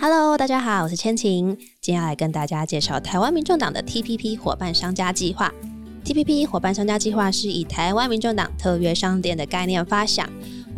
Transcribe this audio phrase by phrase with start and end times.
[0.00, 5.52] Hello，大家好，我是千晴，今天要来跟大家介绍台湾民众党的 TPP 伙伴商家计划。
[6.04, 10.24] TPP 伙伴商家计划是以台湾民众党特约商店的概念发想。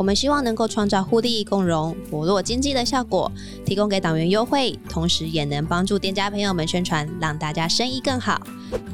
[0.00, 3.30] 我们希望能够创造互利共荣、活络经济的效果，
[3.66, 8.40] 提供给党员优惠，同时也能帮助店家朋友们宣传，让大家生意更好。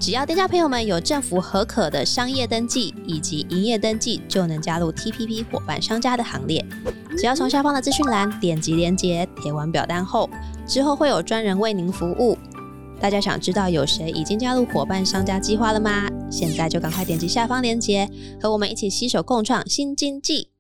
[0.01, 6.67] 只要店家朋友们有政府核可的商业登记以及营业登记，就能加入 TPP 伙伴商家的行列。
[7.17, 10.29] 只要从下方的资讯栏点击连接，填完表单后，
[10.67, 12.37] 之后会有专人为您服务。
[12.99, 16.09] 大家想知道有谁已经加入伙伴商家计划了吗？
[16.33, 18.11] 现在就赶快点击下方链接，
[18.43, 20.56] 和我们一起携手共创新经济。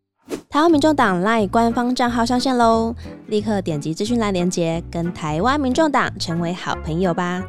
[0.48, 2.94] 台湾民众党 LINE 官方账号上线喽！
[3.26, 7.42] 立刻点击资讯栏连接，跟台湾民众党成为好朋友吧！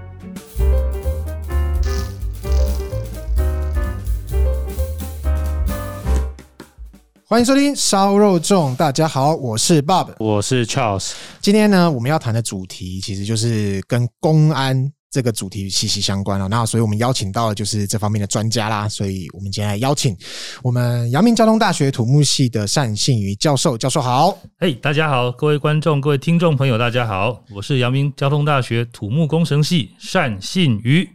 [7.30, 11.12] 欢迎收听烧肉粽，大家好，我是 Bob，我是 Charles。
[11.42, 14.92] 今天呢，我们要谈的主题其实就是跟公安。
[15.18, 20.16] 这个主题息息相关哦，那所以我们邀请到的就是这方面的专家啦，所以我们今天来邀请
[20.62, 31.10] 我们阳明交通大学土木系的单信宇教授，教授好，嘿，hey, 大家好，各位观众、各位听众朋友，大家好，我是阳明交通大学土木工程系单信宇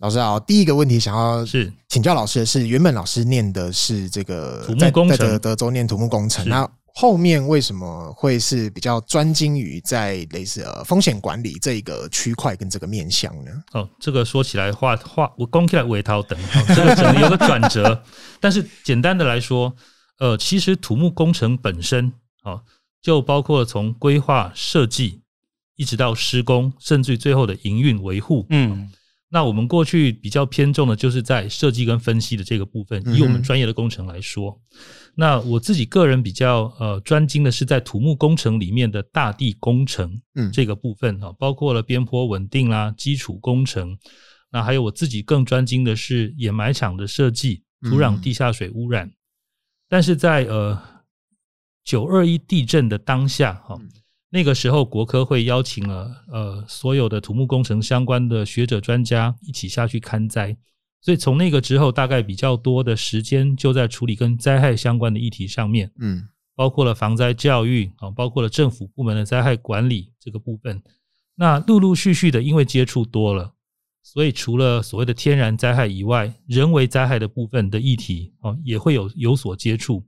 [0.00, 0.38] 老师好。
[0.38, 6.68] 第一个问题想要是请教老师的是，原本老师念的是这个土木工程，在德德州念土木工程，那。
[7.00, 13.52] 后面为什么会是比较专精于在类似呃风险管理这一个区块跟这个面向呢？
[13.70, 16.36] 哦，这个说起来话话我讲起来尾头等，
[16.74, 18.02] 这个可能有个转折。
[18.40, 19.72] 但是简单的来说，
[20.18, 22.62] 呃，其实土木工程本身啊，
[23.00, 25.20] 就包括从规划设计
[25.76, 28.90] 一直到施工，甚至于最后的营运维护，嗯。
[29.30, 34.58] 那我们过去比较偏重的就是在设计跟分析的这个部分，以我们专业的工程来说，
[35.20, 43.98] 那我自己个人比较呃专精的是在土木工程里面的大地工程，嗯，这个部分啊，包括了边坡稳定啦、基础工程，
[44.52, 49.14] 那还有我自己更专精的是掩埋场的设计、土壤地下水污染，嗯、
[49.88, 50.80] 但是在呃
[51.82, 53.76] 九二一地震的当下哈。
[53.80, 53.90] 嗯。
[54.30, 60.54] 那个时候，国科会邀请了呃所有的土木工程相关的学者专家一起下去勘灾，
[61.00, 70.82] 所以从那个之后，大概比较多的时间就在处理跟灾害相关的议题上面，嗯，包括了防灾教育啊，包括了政府部门的灾害管理这个部分。
[71.36, 73.54] 那陆陆续续的，因为接触多了，
[74.02, 80.04] 所以除了所谓的天然灾害以外，人为灾害的部分的议题啊，也会有有所接触。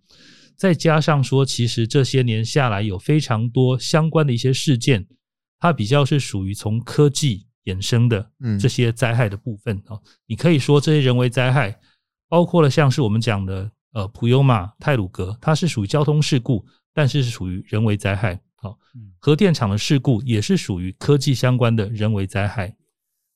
[0.56, 5.06] 再加上说，其实这些年下来有非常多相关的一些事件，
[5.60, 9.92] 它比较是属于从科技衍生的这些灾害的部分啊。
[9.92, 11.78] 嗯、你可以说这些人为灾害，
[12.28, 18.40] 包括了像是我们讲的呃普悠玛泰鲁格，它是属于交通事故，但是是属于人为灾害。
[18.56, 18.78] 好，
[19.18, 22.76] 核电厂的事故也是属于科技相关的人为灾害。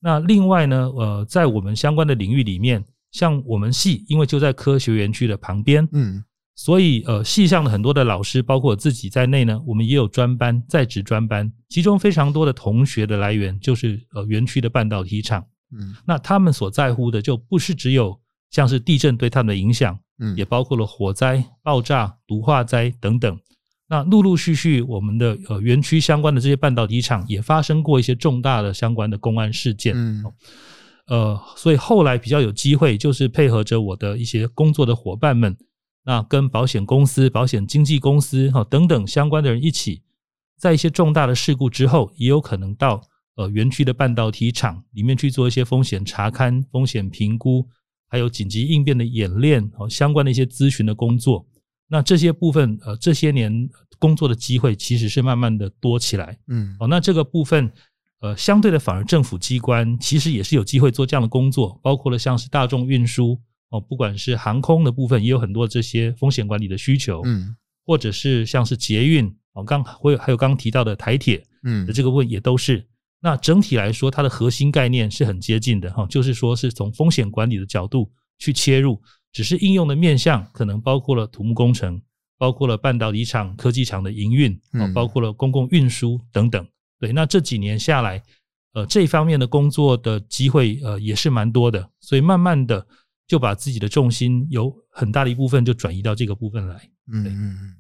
[0.00, 6.24] 那另外呢，呃，在我们相关的领域里面，像我们系因为就在科学园区的旁边，嗯。
[6.56, 15.44] 所以，呃，系上的很多的老师，包括我自己在内呢，我们也有专班，在职专班，其中非常多的同学的来源就是呃园区的半导体厂，
[15.76, 18.16] 嗯，那他们所在乎的就不是只有
[18.50, 23.36] 像是地震对他们的影响，嗯，也包括了火灾、爆炸、毒化灾等等。
[23.88, 30.24] 那陆陆续续，我们的呃园区相关的这些半导体厂也发生过一些重大的相关的公安事件，嗯，
[31.08, 35.56] 呃，所以后来比较有机会，就是配合着我的一些工作的伙伴们。
[36.06, 40.02] 那跟保险公司、保险经纪公司哈等等相关的人一起，
[40.58, 43.00] 在一些重大的事故之后，也有可能到
[43.36, 47.66] 呃园区的半导体厂里面去做一些风险查勘、风险评估，
[48.06, 51.46] 还有紧急应变的演练和相关的一些咨询的工作。
[51.88, 53.66] 那这些部分呃这些年
[53.98, 57.72] 工作的机会其实是慢慢的多起来，嗯，哦，那这个部分
[58.20, 63.40] 呃相对的反而政府机关其实也是有机会做这样的工作，包括了像是大众运输。
[63.74, 72.86] 哦，不管是航空的部分，也有很多这些风险管理的需求，嗯，或者是像是捷运，哦，刚会还有刚刚提到的台铁，嗯，的这个问也都是。
[73.20, 78.08] 那整体来说，它的核心概念是很接近的，哈，就是说是从风险管理的角度
[78.38, 79.02] 去切入，
[79.32, 82.00] 只是应用的面向可能包括了土木工程，
[82.38, 86.64] 包括了半导体厂、科技厂的营运，哦，包括了公共运输等等。
[87.00, 88.22] 对，那这几年下来，
[88.74, 92.86] 呃，这方面的工作的机会，呃，也是蛮多的，所以慢慢的。
[93.26, 96.76] 就把自己的重心有很大的一部分就转移到这个部分来。
[97.12, 97.74] 嗯嗯嗯。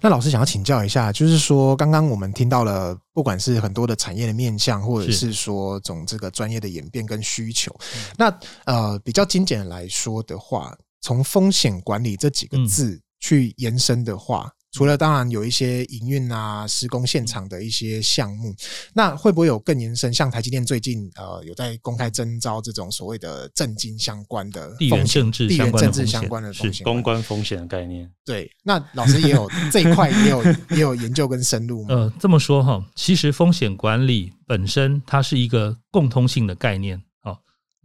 [0.00, 7.72] 那老师想要请教一下，就是说刚刚我们听到了，不管是很多的产业的面向，或者是说总这个专业的演变跟需求，
[8.16, 18.54] 那呃比较精简来说的话，从风险管理这几个字去延伸的话，嗯、除了当然有一些营运啊、施工现场的一些项目，
[18.92, 20.12] 那会不会有更延伸？
[20.12, 28.12] 像台积电最近呃有在公开征招这种所谓的政经相关的地缘政治、地缘政治相关的风险、公关风险的概念。
[28.22, 31.94] 对，那老师也有 这一块也有也有研究跟深入吗？
[31.94, 37.02] 呃，这么说哈，其实风险管理本身它是一个共通性的概念。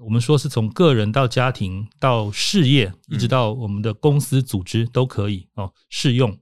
[0.04, 6.36] 我们说是从个人到家庭到事业，一直到我们的公司组织都可以哦适用。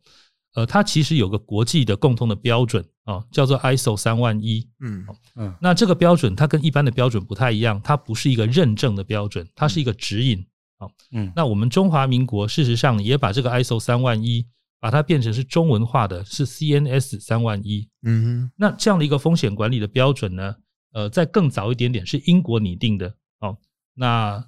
[0.56, 4.68] 呃，它其实有个国际的共通的标准啊，叫做 ISO 三万一。
[4.80, 5.06] 嗯
[5.36, 10.46] 嗯，那这个标准它跟一般的标准不太一样，它不是一个认证的标准，它是一个指引。
[10.80, 14.46] 啊，嗯，那我们中华民国事实上也把这个 ISO 三万一
[14.80, 17.88] 把它变成是中文化的，是 CNS 三万一。
[18.04, 20.56] 嗯哼，那这样的一个风险管理的标准呢，
[20.94, 23.14] 呃，在更早一点点是英国拟定的。
[23.42, 23.58] 哦，
[23.94, 24.44] 那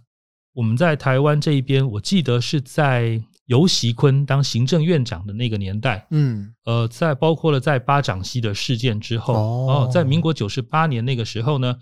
[0.53, 3.21] 我们在台湾这一边，我记得是在
[3.51, 11.75] 游锡堃当行政院长的那个年代，嗯，呃，在包括了在巴掌溪的事件之后，哦，在民国九十八年那个时候呢，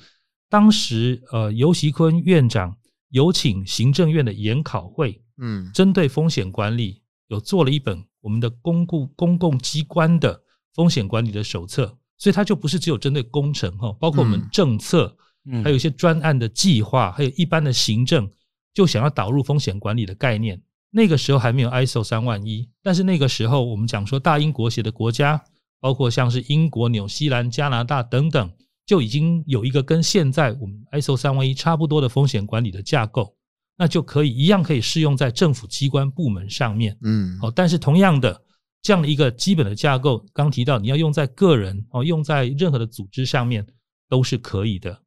[0.50, 2.76] 当时呃尤习坤院长
[3.10, 10.42] 有请行政院的研考会，嗯，针对风险管理有做了一本我们的公共公共机关的
[10.74, 15.16] 风险管理的手册，所以它就不是只有针对工程哈，包括我们政策。
[15.64, 18.30] 还有一些专案的计划，还有一般的行政，
[18.72, 20.62] 就想要导入风险管理的概念。
[20.92, 25.40] 那个时候还没有 ISO 三万一，但是那个时候我们讲说大英国协的国家，
[25.80, 28.52] 包括像是英国、纽西兰、加拿大等等，
[28.86, 33.36] 就已经有一个跟现在我们 ISO 三万一差不多的风险管理的架构，
[33.78, 36.98] 那就可以一样可以适用在政府机关部门上面。
[37.04, 38.42] 嗯，好，但是同样的
[38.82, 43.66] 这样的一个基本的架构，刚提到你要用在个人哦，用在任何的组织上面
[44.10, 45.00] 都是可以的。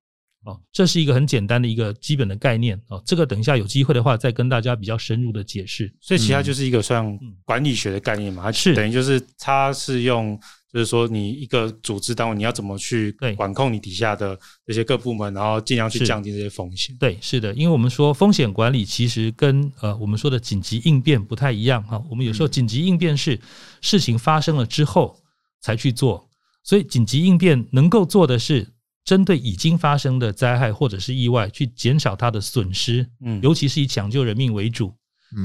[0.44, 3.00] 哦，这是一个很简单的一个基本的概念哦。
[3.06, 5.92] 这个等一下有机会的话，再跟大家比较深入的解释。
[6.00, 10.36] 所以，其他就是一个算管理学的概念嘛，它是等于就是它是用，
[10.72, 14.36] 就是说你一个组织单位，你要怎么去管控你底下的
[14.66, 16.96] 这些各部门，然后尽量去降低这些风险。
[16.98, 22.02] 对，是的，因为我们说风险管理其实跟呃我们说的紧急应变不太一样哈。
[22.10, 23.38] 我们有时候紧急应变是
[23.80, 25.16] 事情发生了之后
[25.60, 26.28] 才去做，
[26.64, 28.66] 所以紧急应变能够做的是。
[29.04, 34.94] 针对已经发生的灾害或者是意外，去减少它的损失，嗯，尤其是以抢救人命为主。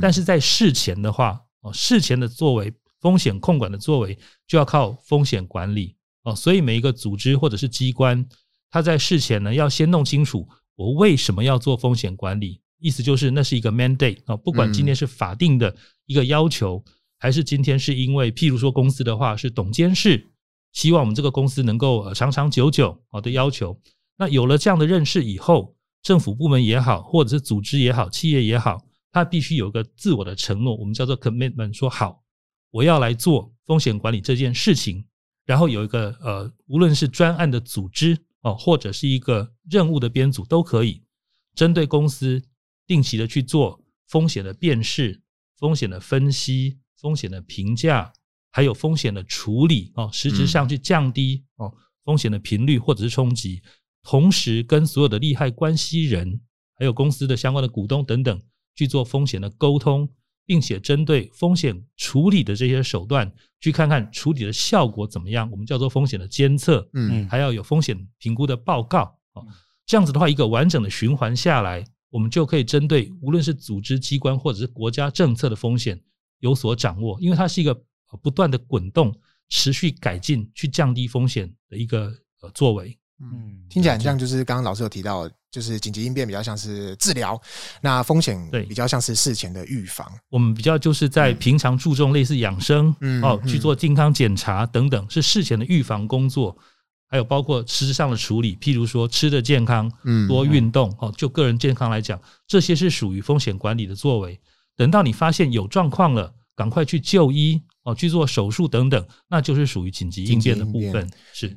[0.01, 6.35] 但是在事前的话，哦，事前的作为，风险控管的作为，就要靠风险管理哦。
[6.35, 8.27] 所以每一个组织或者是机关，
[8.69, 15.73] 它在事前呢，要先弄清楚我为什么要做风险管理，意思就是那是一个 mandate 啊，不管今天是法定的
[16.05, 16.83] 一个要求，
[17.17, 20.27] 还是今天是因为，譬如说公司的话是董监事。
[20.77, 23.75] 希望我们这个公司能够长长久久好的要求。
[24.15, 32.21] 那有了这样的认识以后，政府部门也好，或者是组织也好，企业也好，它必须有个自我的承诺，我们叫做 commitment，说好，
[32.69, 35.03] 我要来做风险管理这件事情。
[35.47, 41.01] 然后有一个呃，无论是专案的组织哦，或者是一个任务的编组都可以，
[41.55, 42.39] 针对公司
[42.85, 45.23] 定期的去做风险的辨识、
[45.57, 48.13] 风险的分析、风险的评价。
[48.57, 51.71] 还有风险的处理哦，实质上去降低哦
[52.03, 53.61] 风险的频率或者是冲击，
[54.01, 56.41] 同时跟所有的利害关系人，
[56.73, 58.41] 还有公司的相关的股东等等
[58.75, 60.09] 去做风险的沟通，
[60.43, 63.31] 并且针对风险处理的这些手段，
[63.61, 65.47] 去看看处理的效果怎么样。
[65.51, 69.45] 我们叫做风险的监测，嗯，还要有风险评估的报告哦。
[69.85, 76.01] 这样子的话，一个完整的循环下来，我们就可以针对无论是组织机关或者是国家政策的风险
[76.39, 77.83] 有所掌握，因为它是一个。
[78.15, 79.13] 不断的滚动，
[79.49, 82.97] 持续改进，去降低风险的一个呃作为。
[83.19, 87.41] 嗯，听起来很像，就是刚刚老师有提到，就是紧急应变比较像是治疗，
[87.81, 90.07] 那风险对比较像是事前的预防。
[90.29, 96.55] 我们比较就是在平常注重类似养生，嗯，哦，去做健康检查等等，是事前的预防工作，
[97.07, 104.39] 还有包括实质上的处理，譬如说吃的健康，嗯，多运动，哦，就个人健康来讲，这些是属于风险管理的作为。
[104.75, 107.63] 等到你发现有状况了，赶快去就医。
[107.91, 111.09] 哦，去做手术等等，那就是属于紧急应变的部分。
[111.31, 111.49] 是，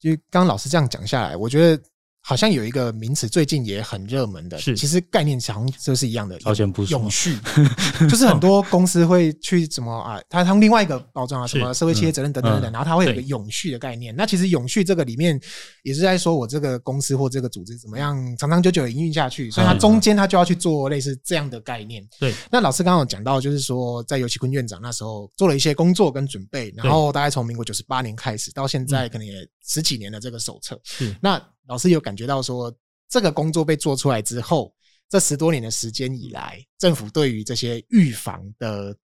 [0.00, 1.82] 就刚刚老师这样讲下来，我觉得。
[2.28, 4.76] 好像有一个名词最近也很热门的，是。
[4.76, 7.34] 其实概念好像就是一样的，好像不是永续，
[8.06, 14.14] 就是很多公司会去怎么啊，它他们另外一个包装啊，什么社会企业责任等等等等，然后它会有一个永续的概念。
[14.14, 15.40] 那其实永续这个里面
[15.82, 22.06] 也是在说我这个公司或这个组织怎么样长长久久营运下去，所以它中间它就要去做类似这样的概念。
[22.20, 30.78] 对，那老师刚刚有讲到，就是说在尤其坤院长那时候做了一些工作跟准备，然后大概从民国九十八年开始到现在，可能也十几年的这个手册。
[30.84, 31.16] 是。
[31.22, 31.42] 那。
[31.68, 32.74] 老师有感觉到说，
[33.08, 34.74] 这个工作被做出来之后，
[35.08, 38.96] 这十多年的时间以来，政府对于这些预防的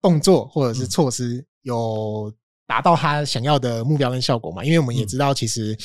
[0.00, 2.32] 动作或者是措施有
[2.66, 4.64] 达到他想要的目标跟效果嘛？
[4.64, 5.76] 因为我们也知道，其实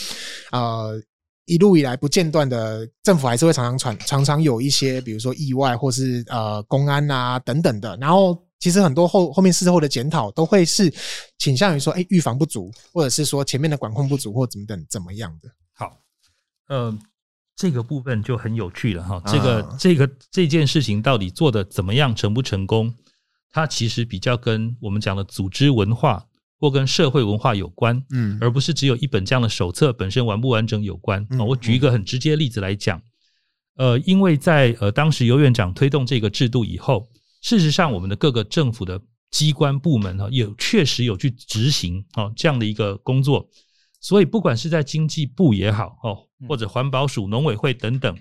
[0.52, 1.02] 呃
[1.46, 8.38] 一路以来不间断的政府还是会常常传常常有一些，比如说意外或是呃公安啊等等的，然后。
[8.62, 10.94] 其实很多后后面事后的检讨都会是
[11.38, 15.48] 倾向于说，哎，预防不足，或者是说前面的管控不足，或怎么等怎么样的。
[16.70, 17.00] 好，呃，
[17.56, 19.22] 这个部分就很有趣了哈。
[19.26, 22.94] 这个、啊、这个这件事情到底做的怎么样，成不成功？
[23.52, 26.24] 它其实比较跟我们讲的组织文化
[26.60, 31.28] 或跟社会文化有关，嗯，而不是只有一本这样的手册本身完不完整有关。
[31.48, 33.02] 我举一个很直接的例子来讲，
[33.76, 37.10] 呃，因为在呃当时尤院长推动这个制度以后。
[37.42, 43.50] 事实上，我们的各个政府的机关部门哈，也确实有去执行啊这样的一个工作。
[44.00, 48.18] 所以，不管是在经济部也好哦，或者环保署、农委会等等，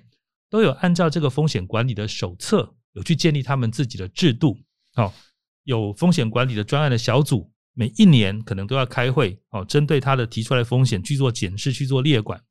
[0.50, 4.58] 都有按照这个风险管理的手册，有去建立他们自己的制度。
[4.94, 5.12] 好，
[5.64, 12.42] 有风险管理的专案的小组，每一年可能都要开会哦，针对他的提出来风险去做检视、去做列管。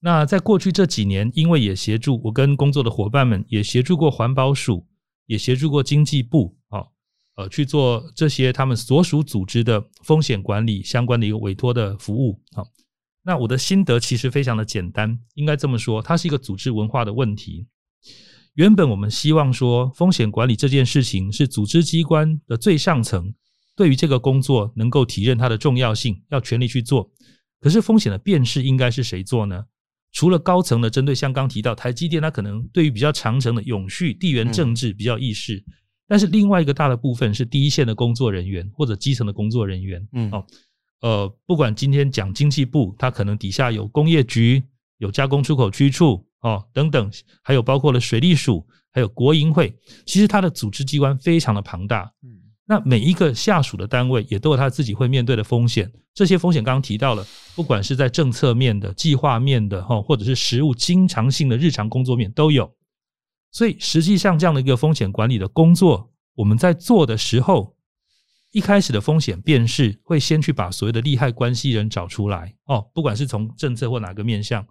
[0.00, 4.86] 那在过去这几年，因为也协助我跟工作的伙伴们也协助过环保署。
[5.28, 6.57] 也协助过经济部啊，
[7.38, 12.66] 呃，去做这些他们所属组织的风险管理相关的一个委托的服务啊。
[13.22, 17.68] 那我的心得其实非常的简单，应该这么说，它是一个组织文化的问题。
[18.54, 23.32] 原本我们希望说，风险管理这件事情是组织机关的最上层
[23.76, 27.08] 对于这个工作能够体认它的重要性，要全力去做。
[27.60, 29.64] 可是风险的辨识应该是谁做呢？
[30.10, 35.62] 除了高层的针对，像刚提到台积电，它可能对于比较长程的永续地缘政治比较意识，
[36.08, 40.08] 但是另外一个大的部分是第一线的工作人员或者基层的工作人员。
[40.12, 40.46] 嗯，哦，
[41.02, 44.62] 呃，不管今天讲经济部，它可能底下有工业局、
[44.96, 47.10] 有加工出口区处哦等等，
[47.42, 52.10] 还有包括了水利署，还有国营会，其实它的组织机关非常的庞大。
[52.22, 52.30] 嗯。
[52.70, 62.70] 那每一个下属的单位也都有他自己会面对的风险，这些风险刚刚提到了，不管是在政策面的、计划面的，哈，或者是实务经常性的日常工作面都有。
[63.50, 67.76] 所以实际上这样的一个风险管理的工作，我们在做的时候，
[68.52, 74.66] 一开始的风险辨识会先去把所谓的利害关系人找出来，哦，不管是从政策或哪个面向，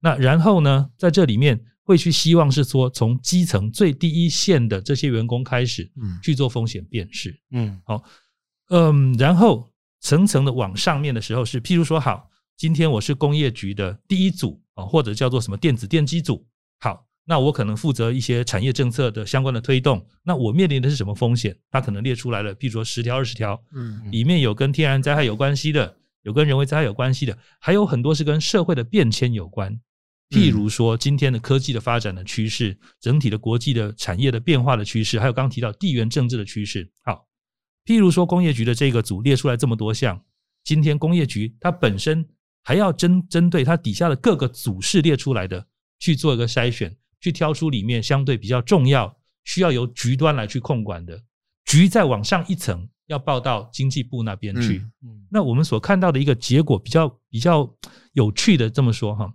[0.00, 1.64] 那然后呢，在这里面。
[1.86, 8.02] 会去希望是说，从基层最第一线的这些员工开始，嗯，去做风险辨识，嗯，好，
[8.70, 16.44] 嗯，然后层层的往上面的时候是，譬如说，好，今天我是工业局的第一组啊，或者叫做什么电子电机组，
[16.80, 21.56] 好，那我可能负责一些产业政策的相关的推动，那我面临的是什么风险？
[21.70, 29.76] 它可能列出来了，譬如说十条二十条，嗯，里面有跟天然灾害有关系的，有跟人为灾害有关系的，还有很多是跟社会的变迁有关。
[30.30, 36.90] 譬如说，今天的科技的发展的趋势，整体的国际的产业的变化的趋势，还有刚刚提到地缘政治的趋势。
[37.04, 37.26] 好，
[37.84, 40.20] 譬如说工业局的这个组列出来这么多项，
[40.64, 42.26] 今天工业局它本身
[42.62, 45.64] 还要针针对它底下的各个组室列出来的
[46.00, 51.22] 去做一个筛选，去挑出里面相对比较重要、需要由局端来去控管的
[51.64, 54.78] 局，再往上一层要报到经济部那边去。
[55.02, 57.68] 嗯，那我们所看到的一个结果比较比较
[58.12, 59.32] 有趣的这么说哈。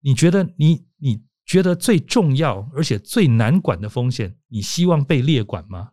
[0.00, 5.90] 你觉得你你觉得最重要而且最难管的风险，你希望被列管吗？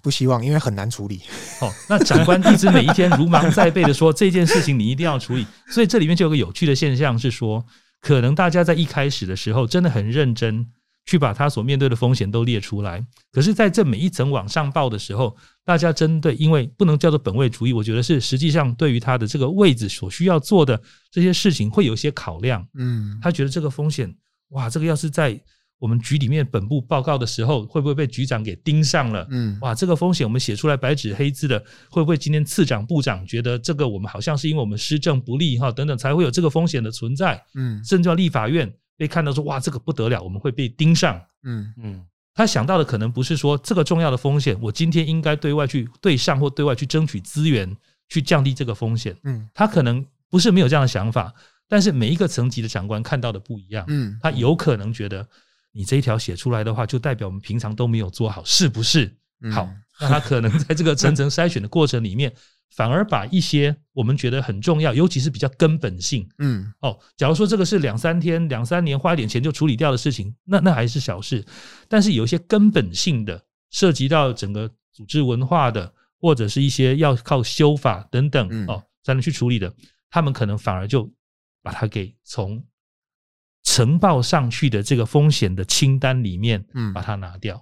[0.00, 1.20] 不希望，因为很难处理。
[1.60, 7.66] 哦，那长官一直每一天如芒在背的说这件事情你一定要处理，所以这里面就有个有趣的现象是说，
[8.04, 10.70] 可能大家在一开始的时候真的很认真。
[11.06, 20.80] 去把他所面对的风险都列出来，可是在这每一层往上报的时候，大家针对，因为不能叫做本位主义，我觉得是实际上对于他的这个位置所需要做的
[21.10, 22.66] 这些事情会有一些考量。
[22.72, 24.10] 嗯，他觉得这个风险，
[24.52, 25.38] 哇，这个要是在
[25.84, 29.26] 我们局里面本部报告的时候，会不会被局长给盯上了？
[29.30, 37.44] 嗯，哇，这个风险我们写出来白纸黑字的，会不会今天次长部长觉得这个我们好像是因为我们施政不力哈等等才会有这个风险的存在？
[37.54, 38.72] 嗯，甚至要立法院。
[38.96, 41.20] 被看到说哇，这个不得了，我们会被盯上。
[41.42, 47.76] 嗯嗯，他想到的可能不是说这个重要的风险，我今天应该对外去对上或对外去争取资源，
[48.08, 49.16] 去降低这个风险。
[49.24, 51.34] 嗯，他可能不是没有这样的想法，
[51.68, 53.84] 但是每一个层级的长官看到的不一样。
[53.88, 55.26] 嗯，他有可能觉得
[55.74, 59.14] 你这一条写出来的话，就代表我们平常都没有做好，是不是？
[59.52, 59.68] 好，
[60.00, 62.32] 那他可能在这个层层筛选的过程里面。
[62.70, 71.44] 反而把一些我们觉得很重要，尤其是比较根本性，嗯，哦，假如说这个是两三天、两三年花一点钱就处理掉的事情，那那还是小事。
[71.88, 73.40] 但是有一些根本性的，
[73.70, 79.72] 涉及到整个组织文化的，或者是一些要靠修法等等哦才能去处理的，
[80.10, 81.08] 他们可能反而就
[81.62, 82.60] 把它给从
[83.64, 87.60] 呈报上去的这个风险的清单里面，嗯，把它拿掉，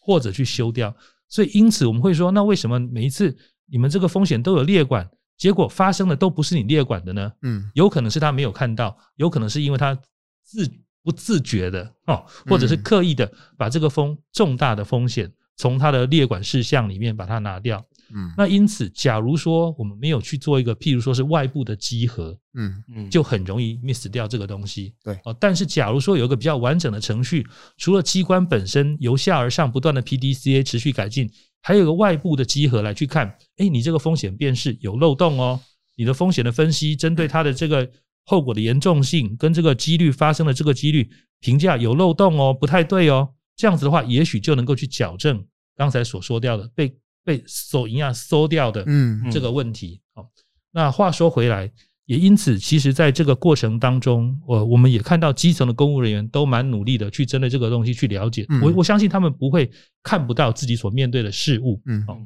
[0.00, 0.94] 或者去修掉。
[1.28, 7.32] 所以因此我们会说，那为什么每一次你们这个风险都有列管，结果发生的都不是你列管的呢？
[7.42, 9.98] 嗯，有可能是他没有看到，有可能是因为他
[10.44, 10.70] 自
[11.02, 17.82] 不自觉的哦，或者是刻意的把这个风重大的风险从他的列管事项里面把它拿掉。
[18.14, 24.94] 嗯，那因此，假如说我们没有去做一个，譬如说是外部的集合，嗯嗯，就很容易 miss 掉这个东西。
[25.04, 31.30] 对哦，但是假如说有一个比较完整的程序，除了机关本身由下而上不断的 PDCA 持续改进，
[31.62, 35.60] 还有个外部的集合来去看，哎，你这个风险辨识有漏洞哦，
[35.96, 37.88] 你的风险的分析针对它的这个
[38.24, 41.08] 后果的严重性跟这个几率发生的这个几率
[41.40, 45.44] 评价有漏洞哦，不太对哦，这样子的话，也许就能够去矫正
[45.76, 46.92] 刚才所说掉的被。
[47.30, 50.00] 被收一样收掉的，嗯，这个问题。
[50.14, 50.28] 好，
[50.72, 51.70] 那话说回来，
[52.06, 58.44] 也因此，其实在这个过程当中，我我们也看到基层的公务人员都蛮努力的去针对这个东西去了解。
[58.60, 59.70] 我我相信他们不会
[60.02, 62.18] 看不到自己所面对的事物，嗯，哦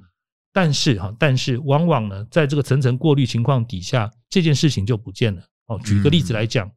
[0.55, 5.43] 但是哈，但是往往呢，在这个层层过滤情况底下，这件事情就不见了。
[5.67, 6.71] 哦，举个例子来讲。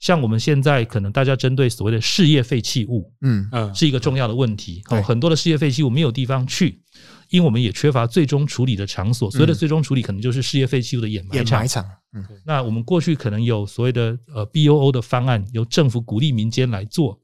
[0.00, 4.82] 像我们现在可能大家针对所谓的事业废弃物，嗯嗯，是一个重要的问题。
[4.90, 6.82] 哦，很多的事业废弃物没有地方去，
[7.32, 9.28] 因为我们也缺乏最终处理的场所。
[9.30, 11.58] 所谓的最终处理，可能就是事业废弃物的掩埋场。
[11.58, 12.24] 掩埋场，嗯。
[12.46, 17.20] 那我们过去可能有所谓的呃 BOO 的方案，由政府鼓励民间来做，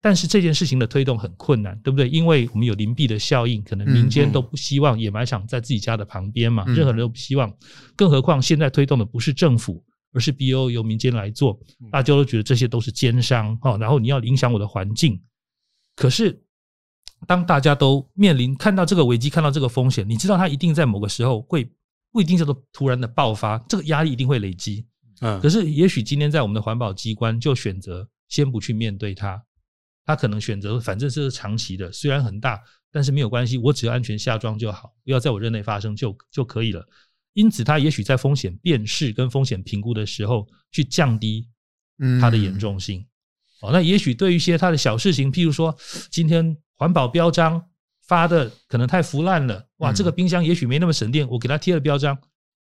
[0.00, 2.08] 但是这件事情的推动很困难，对不对？
[2.08, 7.52] 因为我们有邻避的效应，可能民间都不希望掩埋场在自己家的旁边嘛，任何人都不希望。
[7.96, 9.84] 更何况现在推动的不是政府。
[10.14, 11.60] 而是 BO 由民间来做，
[11.92, 15.20] 大家都觉得这些都是奸商哈，然后你要影响我的环境。
[15.96, 16.42] 可是，
[17.26, 21.68] 当大家都面临看到这个危机，看到这个风险，你知道它一定在某个时候会
[22.12, 24.86] 不一定叫做突然的爆发，这个压力一定会累积。
[25.20, 29.42] 嗯，可是也许今天在我们的环保机关就选择先不去面对它，
[30.06, 36.86] 他可能选择反正是长期的，虽然很大，但是没有关系，我只要安全下装就好，不要在我任内发生就就可以了。
[37.34, 41.48] 因此，他也许在风险辨识跟风险评估的时候，去降低
[42.20, 43.04] 它的严重性。
[43.60, 45.76] 哦，那也许对于一些他的小事情，譬如说，
[46.10, 47.62] 今天环保标章
[48.06, 52.16] 发的可能太腐烂了，哇，这个冰箱也许没那么省电，我给他贴了标章，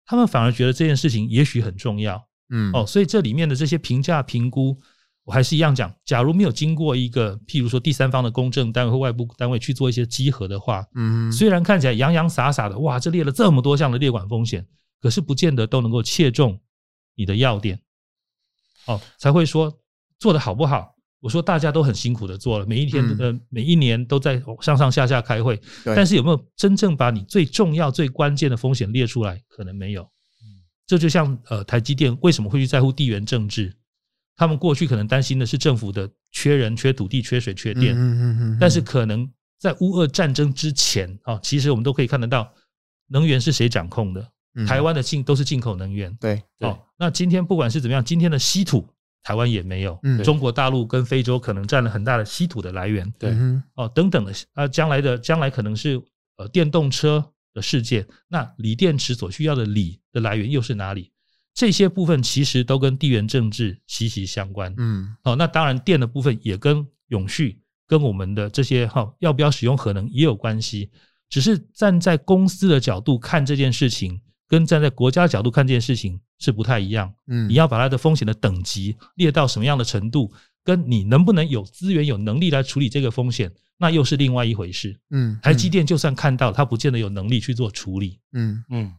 [0.05, 2.27] 他们反而觉得这件事情也许很重要。
[2.49, 4.77] 嗯，哦，所以这里面的这些评价评估。
[5.23, 14.65] 我还是一样讲，假如没有经过一个，譬如说第三方的公证单位或外部单位去做一些稽核的话，嗯，虽然看起来洋洋洒洒的，哇，这列了这么多项的列管风险，
[15.01, 16.57] 可是不见得都能够切中
[17.13, 17.77] 你的要点，
[18.85, 19.81] 哦，才会说
[20.17, 20.95] 做的好不好？
[21.19, 29.41] 我说大家都很辛苦的做了，每一天呃，每一年都在上上下下开会，但是有没有真正把你最重要、最关键的风险列出来？
[29.47, 30.07] 可能没有。
[30.85, 33.75] 这就像呃，台积电为什么会去在乎地缘政治？
[34.35, 42.53] 他们过去可能担心的是政府的缺人、缺土地、缺水、缺电，但是可能在乌俄战争之前啊，其实我们都可以看得到，
[43.09, 44.31] 能源是谁掌控的？
[44.65, 46.15] 台湾的进都是进口能源。
[46.21, 48.87] 对，哦，那今天不管是怎么样，今天的稀土
[49.27, 53.13] 台湾也没有，中国大陆跟非洲可能占了很大的稀土的来源。
[53.19, 53.35] 对，
[53.75, 56.01] 哦，等等的啊，将来的将来可能是
[56.37, 57.21] 呃电动车
[57.53, 61.11] 的世界，那锂电池所需要的锂的来源又是哪里？
[61.53, 64.73] 这些部分其实都跟地缘政治息息相关。
[64.77, 70.89] 嗯，好，那当然电的部分也跟永续、跟我们的这些哈要不要使用核能也有关系。
[71.29, 77.13] 只是站在公司的角度看这件事情，跟站在国家角度看这件事情是不太一样。
[77.27, 80.31] 嗯，你要把它的风险的等级列到什么样的程度，
[80.63, 84.97] 跟你能不能有资源、有能力来处理这个风险，那又是另外一回事。
[85.09, 88.19] 嗯，台积电就算看到，它不见得有能力去做处理。
[88.33, 88.93] 嗯嗯，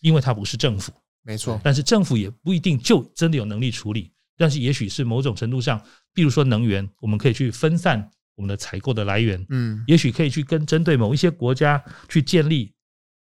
[0.00, 0.92] 因为它不是政府。
[1.26, 12.73] 没错，但是政府也不一定就真的有能力处理，但是也许是某种程度上，比如说能源，我们可以去分散我们的采购的来源，嗯，也许可以去跟针对某一些国家去建立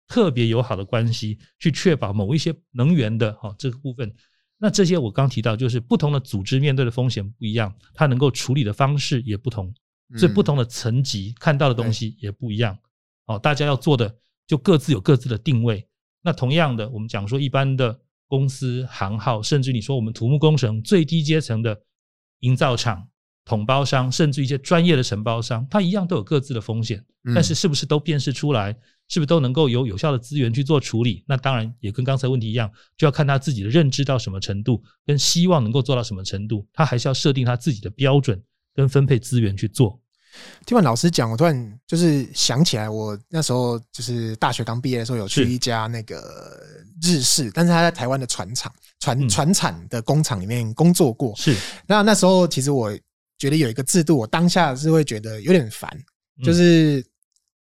[0.07, 4.13] 特别友好的关系，去确保某一些能源的哈这个部分。
[4.57, 9.73] 那这些我刚提到，就是不同的组织面对的风险不一样，它能够处理的方式也不同，
[10.17, 12.77] 所以不同的层级看到的东西也不一样。
[13.25, 15.85] 哦，大家要做的就各自有各自的定位。
[16.21, 21.77] 那同样的，我们讲说一般的公司行号，甚至你说我们土木工程最低阶层的
[22.39, 23.05] 营造厂、
[23.43, 27.03] 统包商，甚至一些专业的承包商，它一样都有各自的风险。
[27.33, 28.77] 但是是不是都辨识出来？
[29.13, 31.23] 是不是都能够有有效的资源去做处理？
[31.27, 38.41] 那当然也跟刚才问题一样，就要看他自己的认知到什么程度，跟希望能够做到什么程度，他还是要设定他自己的标准
[38.73, 39.99] 跟分配资源去做。
[40.65, 46.59] 听完老师讲，我突然就是想起来，我那时候就是大学刚毕业的时候，有去一家那个
[47.03, 51.35] 日式，但是他在台湾的船厂、船船产的工厂里面工作过。
[51.35, 52.91] 是，那那时候其实我
[53.37, 55.87] 觉得有一个制度，我当下是会觉得有点烦，
[56.43, 57.05] 就是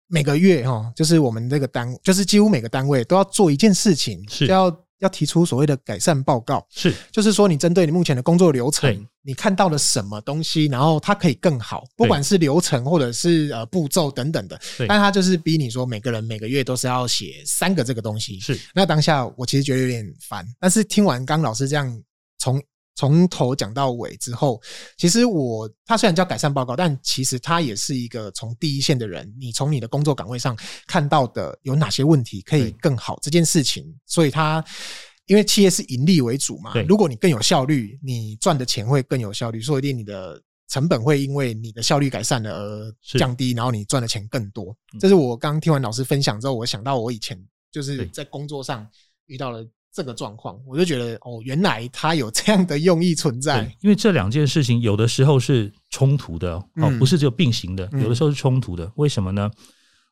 [0.09, 4.47] 每个月哈，就是我们这个单，就是几乎每个单位都要做一件事情，是。
[4.47, 18.59] 就要要提出所谓的改善报告，是，就是说你针对你目前的工作流程，你看到了什么东西，然后它可以更好，不管是流程或者是呃步骤等等的，但他就是逼你说每个人每个月都是要写三个这个东西，是。
[18.75, 22.03] 那当下我其实觉得有点烦，但是听完刚老师这样
[22.39, 22.61] 从。
[22.99, 24.61] 从头讲到尾之后，
[24.97, 34.65] 其实我他虽然叫改善报告，但其实他也是一个从第一线的人，你从你的工作岗位上看到的有哪些问题可以更好这件事情，所以他
[35.27, 44.77] 因为企业是盈利为主嘛，如果你更有效率，你赚的钱会更有效率，说不定你的成本会因为你的效率改善了而降低，然后你赚的钱更多。
[44.99, 48.85] 这是我刚听完老师分享之后，我想到我以前就是在工作上
[49.27, 49.65] 遇到了。
[49.99, 53.65] 这个状况，我就觉得哦，原来他有这样的用意存在。
[53.81, 58.89] 因为这两件事情有的时候是冲突的哦，不是只有并行的，有的时候是冲突的。
[58.95, 59.51] 为什么呢？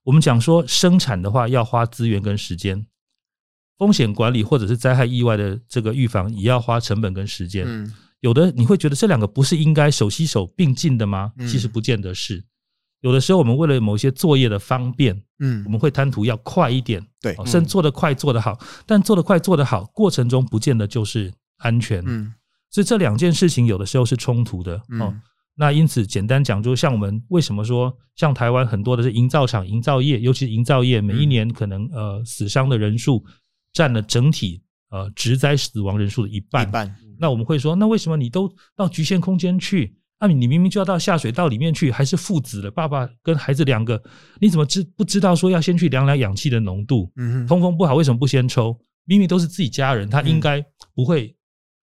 [0.02, 2.84] 我们讲说生产的话要花资源跟时间，
[3.78, 7.64] 风险管理或者是灾害意外的这个预防也要花成本跟时间。
[8.18, 11.30] 有的你会觉得这两个不是应该手携手并进的吗？
[11.48, 12.44] 其实不见得是。
[13.06, 18.58] 有的时候，我们为了某些作业的方便，嗯，我们会贪图要快一点，对，甚至做得快、做得好。
[18.84, 22.34] 但做得快、做得好过程中，不见得就是安全，嗯。
[22.68, 25.14] 所以这两件事情有的时候是冲突的，哦。
[25.54, 33.24] 那因此，简单讲，就像我们为什么说，像台湾很多的是营造厂、营造业，尤其是营造业，每一年可能呃死伤的人数
[33.72, 36.68] 占了整体呃职灾死亡人数的一半。
[36.68, 36.92] 一半。
[37.20, 39.96] 那我们会说，那为什么你都到局限空间去？
[40.18, 44.02] 那、啊、你明明就要到下水道里面去，还是父子的爸爸跟孩子两个，
[44.40, 47.12] 你怎么知不知道说要先去量量氧气的浓度？
[47.16, 48.78] 嗯，通风不好，为什么不先抽？
[49.04, 51.36] 明明都是自己家人，他应该不会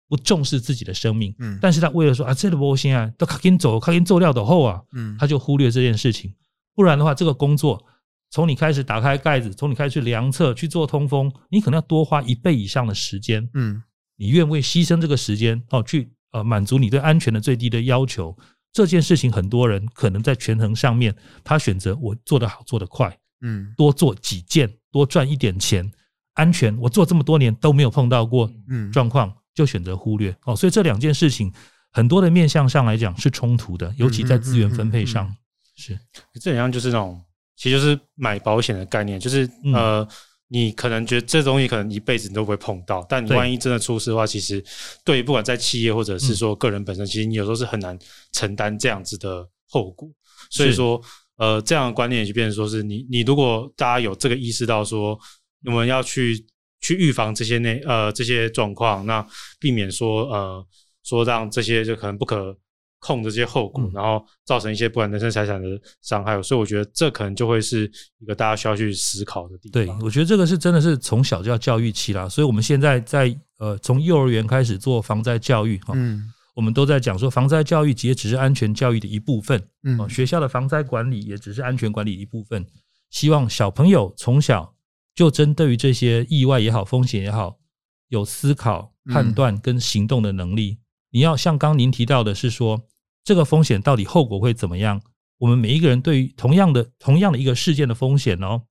[0.07, 1.35] 不重视自己的生命。
[1.39, 6.33] 嗯，但是他为了说啊，这个不行啊，都赶紧走，赶紧做料的后啊，嗯，他就忽略这件事情。
[6.73, 7.83] 不然的话，这个工作
[8.31, 13.47] 从你开始打开盖子，从你开始去量测去做通风，你可能要多花一倍以上的时间。
[13.53, 13.83] 嗯，
[14.15, 16.13] 你愿不愿意牺牲这个时间哦去？
[16.33, 18.35] 呃，满足你对安全的最低的要求，
[18.71, 25.89] 这件事情很多人可能在权衡上面，他选择我做得好，做得快，嗯，多做几件，多赚一点钱，
[26.33, 30.35] 安全我做这么多年都没有碰到过，嗯，状况就选择忽略。
[30.45, 31.53] 哦，所以这两件事情
[31.91, 35.33] 很多的面向上来讲是冲突的，尤其在资源分配上
[35.75, 35.97] 是，
[36.41, 37.23] 这好像就是那种，
[37.55, 40.07] 其实就是买保险的概念，就是呃。
[40.49, 44.63] 你可能觉得这东西可能一辈子你都不会碰到，但你万一真的出事的话，其实
[45.03, 47.97] 对，不管在企业或者是说个人本身，其实你有时候是很难
[48.31, 50.07] 承担这样子的后果。
[50.49, 51.01] 所以说，
[51.37, 55.17] 呃，这样的观念就变成说是你，你如果大家有这个意识到说，
[55.65, 56.45] 我们要去
[56.81, 59.25] 去预防这些内呃这些状况，那
[59.59, 60.65] 避免说呃
[61.03, 62.55] 说让这些就可能不可。
[63.05, 65.67] 控这些后果，然后造成一些不管人身财产的
[66.01, 69.73] 伤害，所以我觉得这可能就会是一个大家需要去思考的地方。
[69.73, 82.65] 对，我觉得这个是真的是从小就要教育起啦，所以我们现在在呃从幼儿园开始做防灾教育哈，嗯，我们都在讲说防灾教育其实只是安全教育的一部分，嗯，学校的防灾管理也只是安全管理一部分，
[83.09, 84.73] 希望小朋友从小
[85.13, 87.57] 就针对于这些意外也好、风险也好，
[88.07, 90.77] 有思考、判断跟行动的能力。
[91.11, 92.81] 你要像刚您提到的是说。
[93.23, 95.01] 这个风险到底后果会怎么样？
[95.37, 98.61] 我们每一个人对于同样的同样的一个事件的风险哦，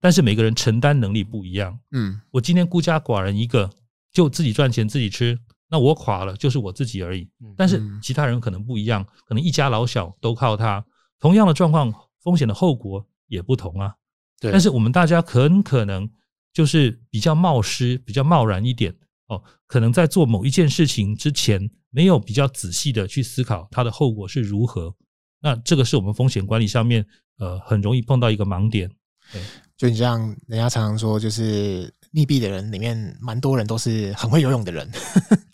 [0.00, 1.76] 但是每个人承担能力不一样。
[1.92, 3.68] 嗯，我今天孤家寡人一个，
[4.12, 7.28] 就自己赚钱自己吃，那我垮了就是我自己而已。
[7.56, 10.84] 但是其他人可能不一样，可能一家老小都靠他。
[11.18, 11.92] 同样的状况，
[12.22, 13.94] 风险的后果也不同啊。
[14.40, 14.52] 对。
[14.52, 16.08] 但是我们大家很可能
[16.52, 18.94] 就是比较冒失，比较贸然一点
[19.26, 21.70] 哦，可能在做某一件事情之前。
[21.90, 24.94] 没有比较仔细的去思考它的后果是如何，
[25.40, 27.04] 那这个是我们风险管理上面
[27.38, 28.90] 呃很容易碰到一个盲点。
[29.32, 29.40] 对，
[29.76, 34.90] 就你像人家常常说，就是溺毙的人里面蛮多人都是很会游泳的人，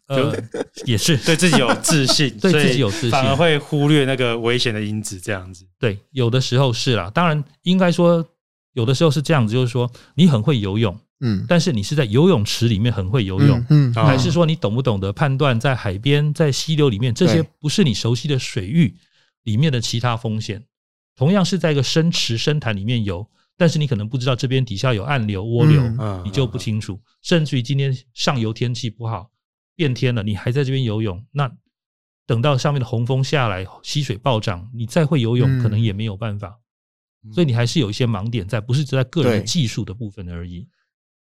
[0.09, 0.35] 呃，
[0.87, 5.67] 也是对自己有自信，对自己有自信，反而会忽略那个危险的因子，这样子。
[5.79, 8.27] 对，有的时候是啦，当然应该说
[8.73, 10.99] 有的时候是这样子，就是说你很会游泳。
[11.21, 18.95] 嗯，但是你是在游泳池里面很会游泳，嗯，还是说你懂不懂得判断在海边、在溪流里面这些不是你熟悉的水域
[19.45, 20.65] 里面的其他风险？
[21.15, 23.27] 同样是在一个深池、深潭里面游，
[23.57, 27.01] 但是你可能不知道这边底下有暗流、涡流，你就不清楚。
[27.23, 29.31] 甚至于今天上游天气不好，
[29.75, 31.51] 变天了，你还在这边游泳，那
[32.27, 36.59] 等到上面的洪峰下来，溪水暴涨，你再会游泳，可能也没有办法。
[37.33, 40.69] 所以你还是有一些盲点在，不是只在个人技术的部分而已。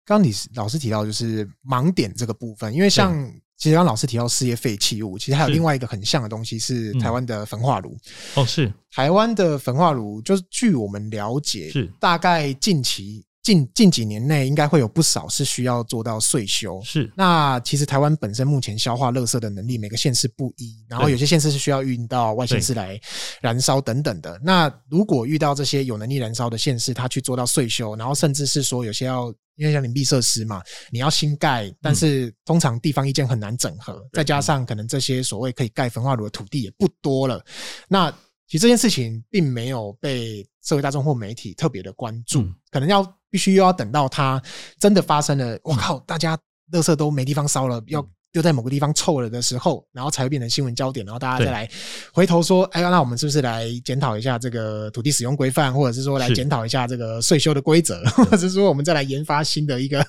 [0.06, 3.12] 刚刚你老师提到就是盲点这个部分，因为像
[3.58, 7.94] 其实刚刚老师提到事业废弃物，其实还有另外一个很像的东西是台湾的焚化炉。
[8.36, 13.22] 哦，是台湾的焚化炉，就是据我们了解，是大概近期。
[13.42, 16.82] 近近几年内，应该会有不少是需要做到税修。
[16.82, 23.00] 是，那其实台湾本身目前消化垃圾的能力，每个县市不一，然后有些县市是需要运到外县市来
[23.40, 24.36] 燃烧等等的。
[24.42, 37.44] 那如果遇到这些有能力燃烧的县市，他去做到税修，然后甚至是说有些要，因为像隐蔽设施嘛，你要新盖，但是通常地方意见很难整合，再加上可能这些所谓可以盖焚化炉的土地也不多了，
[37.88, 38.12] 那。
[38.48, 44.40] 其实这件事情并没有被社会大众或媒体特别的关注，嗯、可能要必须又要等到它
[44.78, 46.38] 真的发生了，我靠，大家
[46.70, 48.00] 垃圾都没地方烧了，要
[48.36, 51.66] 丢在某个地方臭了的时候，然后才会变成新闻焦点，然后大家再来
[52.12, 60.04] 回头说，哎呀，那我们是不是来检讨一下这个土地使用规范，或者是说来检讨一下这个税修的规则， 或者是说我们再来研发新的一个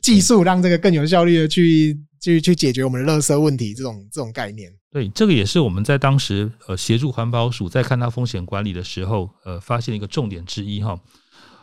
[0.00, 4.72] 技术，让这个更有效率的去去去解决我们的垃圾问题，这种这种概念。
[4.92, 10.96] 对，这个也是我们在当时呃协助环保署在看它风险管理的时候，呃发现一个重点之一哈。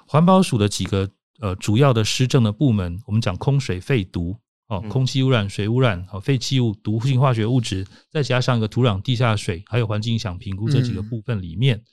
[0.05, 4.35] 环保署的几个呃主要的施政的部门，我们讲空水废毒
[4.71, 11.83] 哦，空气污染、水污染、哦废弃物、毒性化学物质，再加上一个土壤、地下水还有环境影响评估这几个部分里面，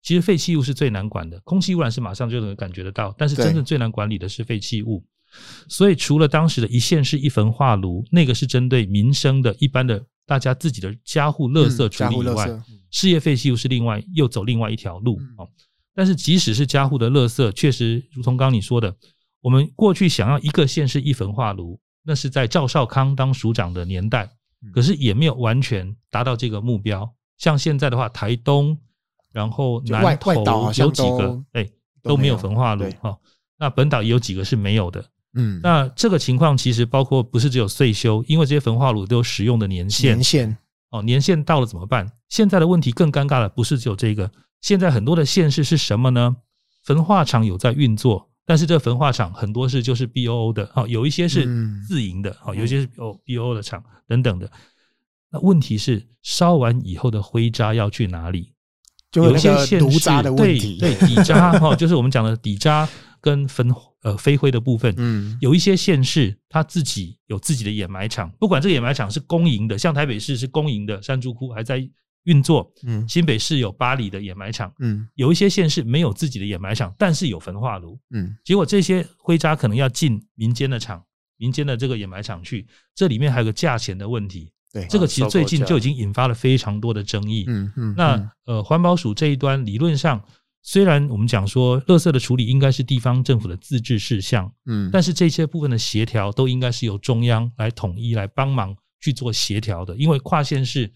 [0.00, 1.40] 其实废弃物是最难管的。
[1.40, 5.04] 空气污染是马上就能感觉得到，但是真正最难管理的是废弃物。
[5.68, 10.02] 所以除了当时的一线是一焚化炉，那个是针对民生的一般的。
[10.26, 12.62] 大家自己的家户垃圾处理以外，
[12.92, 15.48] 事业废弃物是另外又走另外一条路哦。
[15.92, 18.94] 但是即使是家户的垃圾，确实如同刚你说的，
[19.40, 24.30] 我们过去想要一个县市一焚化炉，那是在赵少康当署长的年代，
[24.72, 27.10] 可是也没有完全达到这个目标。
[27.38, 28.76] 像现在的话，台东，
[29.32, 31.68] 然后南投有几个，哎，
[32.02, 33.16] 都没有焚化炉哈。
[33.58, 35.04] 那本岛也有几个是没有的。
[35.34, 40.16] 嗯，那这个情况其实包括不是只有岁修，因为这些焚化炉都有使用的年限。
[40.16, 40.58] 年限
[40.90, 42.10] 哦，年限到了怎么办？
[42.28, 46.36] 现在的问题更尴尬的不是只有这个，现在很多的县市是什么呢？
[46.82, 51.46] 焚化厂有在运作，但是这焚化厂很多是就是 BOO 的，哦，有一些是
[51.86, 54.50] 自营的，哦，有一些是哦 BOO 的厂等等的。
[55.30, 58.52] 那问题是烧完以后的灰渣要去哪里？
[59.12, 62.88] 有一些县市对对底渣哈， 就是我们讲的底渣
[63.20, 63.72] 跟焚。
[64.02, 71.86] 呃，飞灰的部分，嗯，有一些县市，它自己有自己的掩埋场，不管这个掩埋场是公营的，像台北市是公营的山竹窟还在
[72.24, 81.02] 运作，嗯，新北市有巴黎的掩埋场，嗯，有一些县市没有自己的掩埋场，但是有焚化炉，嗯，结果这些灰渣可能要进民间的厂，
[81.36, 90.22] 民间的这个掩埋场去，这里面还有个价钱的问题，对，这个其实最近就已经引发了非常多的争议，嗯嗯，那呃，环保署这一端理论上。
[90.62, 100.92] 虽然我们讲说，垃圾的处理应该是地方政府的自治事项，嗯，但是这些部分的协调都应该是由中央来统一来帮忙去做协调的，因为跨县市，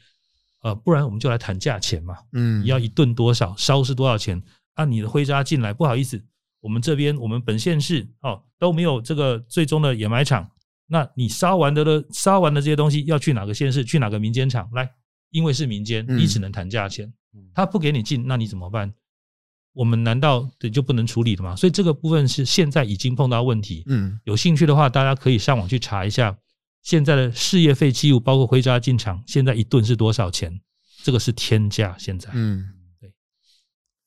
[0.65, 4.43] 呃，不然我们就来谈价钱嘛，嗯，你要一吨多少，烧是多少钱？
[4.77, 6.21] 按、啊、你的灰渣进来，不好意思，
[6.61, 10.51] 我们这边我们本县市哦都没有这个最终的掩埋场，
[10.87, 14.91] 那你烧完的了，烧完的这些东西要去哪个县市，去哪个民间厂来？
[15.31, 17.13] 因为是民间，你只能谈价钱，
[17.55, 18.93] 他不给你进，那你怎么办？
[19.75, 21.55] 我们难道对就不能处理的吗？
[21.55, 23.83] 所以这个部分是现在已经碰到问题。
[23.87, 26.39] 嗯，有兴趣的话，大家可以上网去查一下
[26.85, 30.61] 现在的事业废弃物，包括灰渣进场，现在一吨是多少钱？
[31.03, 31.97] 这个是天价。
[31.99, 32.65] 现在，嗯，
[33.01, 33.13] 对，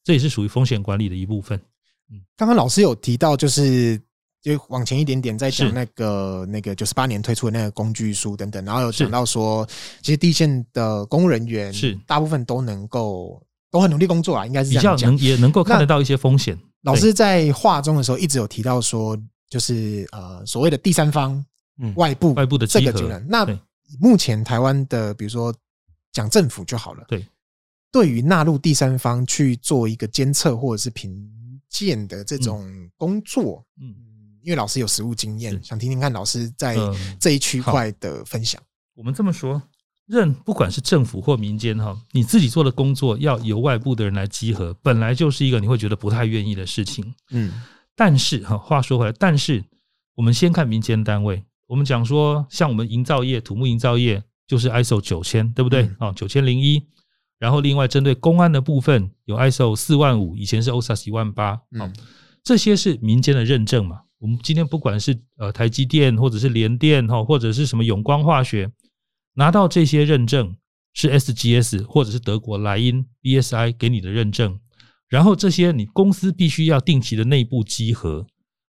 [0.06, 1.60] 这也是属于风险管理的一部分。
[2.10, 4.02] 嗯，刚刚老师有提到，就是
[4.42, 9.68] 就往前一点点，在讲那个那个九十八年推出的那个工具书等等，然后有讲到说，
[10.02, 13.44] 其实第一线的公务人员是大部分都能够。
[13.70, 16.58] 都很努力工作啊，应该是这样讲，比较能也能够看得到一些风险。
[16.84, 19.16] 老师在话中的时候一直有提到说，
[19.50, 21.46] 就是呃所谓的第三方、
[21.96, 23.28] 外部、外部的这个技能。
[23.28, 23.46] 那
[24.00, 25.54] 目前台湾的，比如说
[26.12, 27.26] 讲政府就好了，对，
[27.92, 31.30] 对于纳入第三方去做一个监测或者是评
[31.70, 32.66] 鉴的这种
[32.98, 33.96] 工作，嗯，
[34.42, 36.76] 因为老师有实务经验，想听听看老师在
[37.20, 38.62] 这一区块的分享。
[38.96, 39.62] 我们这么说。
[40.08, 47.14] 任不管是政府或民间哈，你自己做的工作要由外部的人来集合，本来就是一个你会觉得不太愿意的事情。
[47.32, 47.62] 嗯，
[47.94, 49.62] 但是哈，话说回来，但是
[50.16, 55.90] 我们先看民间单位，我们讲说，像我们营造业、土木营造业就是 ISO 九千，对不对？
[56.00, 56.82] 啊，九千零一。
[57.40, 61.62] 然后另外针对公安的部分有 ISO 四万五，以前是 OSAS 一万八。
[61.72, 61.94] 嗯，
[62.44, 64.02] 这些是民间的认证嘛。
[64.18, 68.72] 我们今天不管是呃台积电，或者是联电哈，或者是什么永光化学。
[69.34, 70.56] 拿到这些认证
[70.94, 74.60] 是 SGS 或者是德国莱茵 BSI 给你的认证，
[75.08, 78.26] 然后这些你公司必须要定期的内部稽核，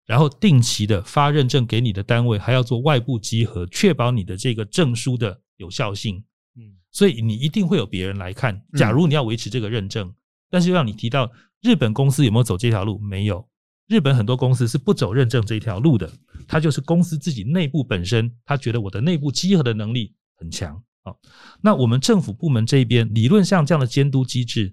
[0.06, 6.22] 然后定期的发认证给你的单位，还要做外部集合，确保你的这个证书的有效性。
[6.56, 8.62] 嗯，所以你一定会有别人来看。
[8.74, 10.14] 假如你要维持这个认证，
[10.48, 12.98] 但是又让你提到日本公司有没有走这条路？
[12.98, 13.46] 没有，
[13.88, 16.10] 日本很多公司是不走认证这条路的。
[16.46, 20.80] 它就是公司自己内部本身，他觉得我的内部稽核的能力很强。
[21.02, 21.18] 好，
[21.60, 24.72] 那我们政府部门这边理论上这样的监督机制，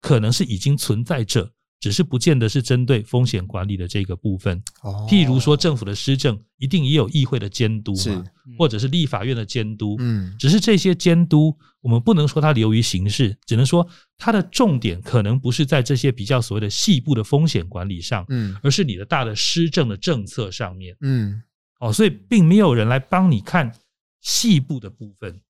[0.00, 1.52] 可能是已经存在着。
[1.82, 4.62] 只是不见得是针对风险管理的这个部分，
[5.08, 8.24] 譬如说政府的施政一定也有议会的监督嘛，
[8.56, 13.84] 或者是立法院的监督，嗯，只是这些监督我们不能说它流于形式，只能说
[14.16, 21.42] 它的重点可能不是在这些比较所谓的细部的风险管理上，嗯，而是你的大的施政的政策上面，嗯，
[21.80, 23.72] 哦，所以并没有人来帮你看
[24.20, 25.40] 细部的部分，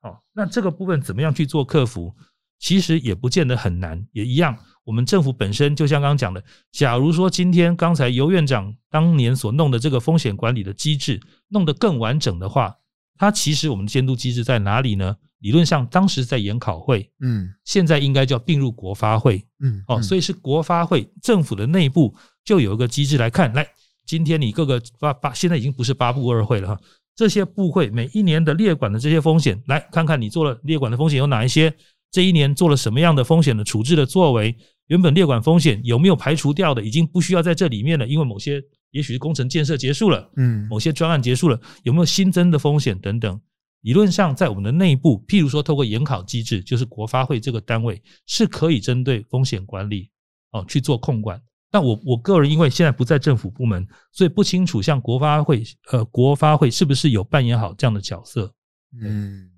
[0.00, 2.14] 哦，那这个部分怎么样去做克服，
[2.58, 4.56] 其实也不见得很难，也一样。
[4.84, 6.42] 我们政府本身就像刚刚讲的，
[6.72, 12.74] 假如说今天刚才尤院长当年所弄的这个风险管理的机制弄得更完整的话，
[13.16, 15.16] 它其实我们的监督机制在哪里呢？
[15.38, 22.14] 理论上当时在研考会，嗯，现在应该叫并入国发会，嗯，哦，所以是国发会政府的内部
[22.44, 23.66] 就有一个机制来看，来，
[24.06, 26.80] 今天你各个八八现在已经不是八部二会了哈，
[27.16, 31.74] 这些部会每一年的列管的这些风险，来看看你做了列管的风险有哪一些，
[32.12, 34.56] 这一年做了什么样的风险的处置的作为。
[34.88, 43.40] 原本列管风险有没有排除掉的，已经不需要在这里面了，因为某些也许是工程建设结束了，嗯，某些专案结束了，有没有新增的风险等等？
[43.82, 50.10] 理论上，在我们的内部，譬如说透过研考机制，就是国发会这个单位是可以针对风险管理
[50.50, 51.40] 哦去做控管。
[51.70, 58.52] 但我我个人因为现在不在政府部门，所以不清楚像国发会呃国发会是不是有扮演好这样的角色？
[59.00, 59.48] 嗯。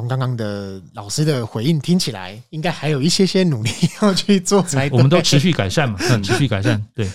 [0.00, 4.88] 从刚刚的老师的回应听起来，应该还有一些些努力要去做才。
[4.90, 6.82] 我们都持续改善嘛， 持续改善。
[6.94, 7.06] 对，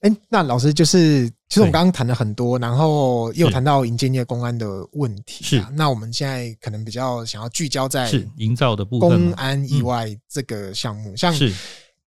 [0.00, 5.42] 哎，那老师就是，其实我们刚刚谈了很多，然后又谈到营建业公安的问题。
[5.42, 11.16] 是，那我们现在可能比较想要聚焦在营造的部分，公安意外这个项目。
[11.16, 11.50] 像是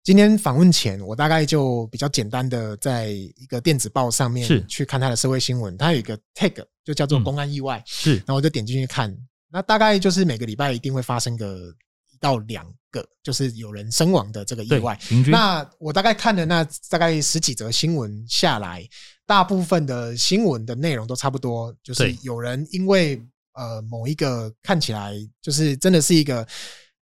[0.03, 7.83] 今天访问前，我大概就比较简单的在一个电子报上面去看他的社会新闻，它有一个 tag 就叫做公安意外。
[7.87, 9.17] 是，然后我就点进去看。
[9.53, 11.69] 那大概就是每个礼拜一定会发生个
[12.11, 14.99] 一到两个，就是有人身亡的这个意外。
[15.29, 18.89] 那我大概看了那大概十几则新闻下来，
[19.27, 26.47] 大部分的新闻的内容都差不多，就是有人因为呃某一个看起来就是真的是一个。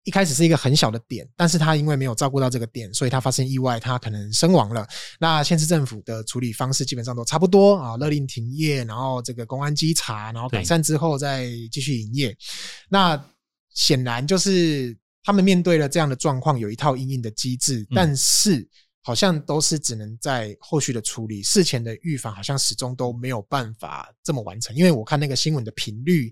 [0.09, 4.87] 一开始是一个很小的点，但是他因为没有照顾到这个点，所以他发生意外，他可能身亡了。
[5.19, 12.35] 那县市政府的处理方式基本上都差不多啊，勒令停业，然后这个公安稽查，然后改善之后再继续营业。
[12.89, 13.23] 那
[13.75, 18.67] 显然就是他们面对了这样的状况，有一套应应的机制，但是
[19.03, 24.75] 好像都是只能在后续的处理，事前的预防好像始终都没有办法这么完成。
[24.75, 26.31] 因为我看那个新闻的频率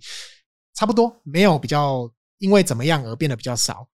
[0.74, 2.12] 差不多，没有比较。
[2.40, 3.88] 因为怎么样而变得比较少，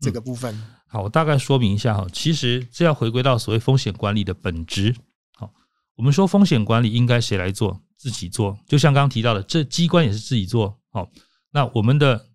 [0.00, 0.54] 这个部分。
[0.54, 2.06] 嗯，好，我大概说明一下哈。
[2.12, 4.94] 其实这要回归到所谓风险管理的本质。
[5.36, 5.52] 好，
[5.96, 7.80] 我们说风险管理应该谁来做？
[7.96, 8.56] 自己做。
[8.66, 10.78] 就像刚刚提到的，这机关也是自己做。
[10.90, 11.10] 好，
[11.50, 12.28] 那我们的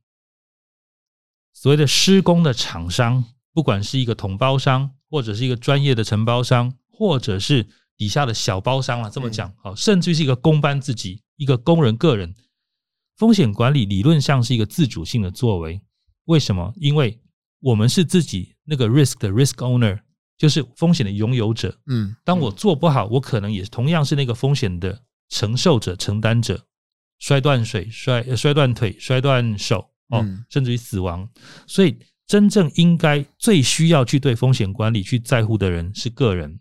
[1.53, 12.35] 所谓的施工的厂商，不管是一个统包商，或者是一个专业的承包商，或者是底下的小包商啊，这么讲，好，甚至是一个工班自己，一个工人个人。
[13.17, 15.79] 风险管理理论上是一个自主性的作为，
[16.25, 16.73] 为什么？
[16.77, 17.19] 因为
[17.59, 19.99] 我们是自己那个 risk 的 risk owner，
[20.37, 21.77] 就是风险的拥有者。
[21.87, 26.65] 嗯，当我做不好，我可能也同样是那个风险的承受者、承担者，
[27.19, 31.29] 摔断水、摔摔断腿、摔断手，哦，甚至于死亡。
[31.67, 36.59] 所以，真正应该最需要去对风险管理去在乎的人是个人。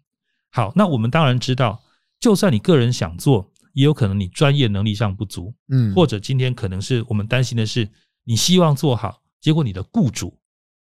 [0.51, 1.83] 好，那我们当然知道，
[2.21, 3.52] 就算你个人想做。
[3.73, 7.89] 也有可能你专业能力上不足，嗯，或者今天可能是我们担心的是，
[8.25, 10.39] 你希望做好，结果你的雇主，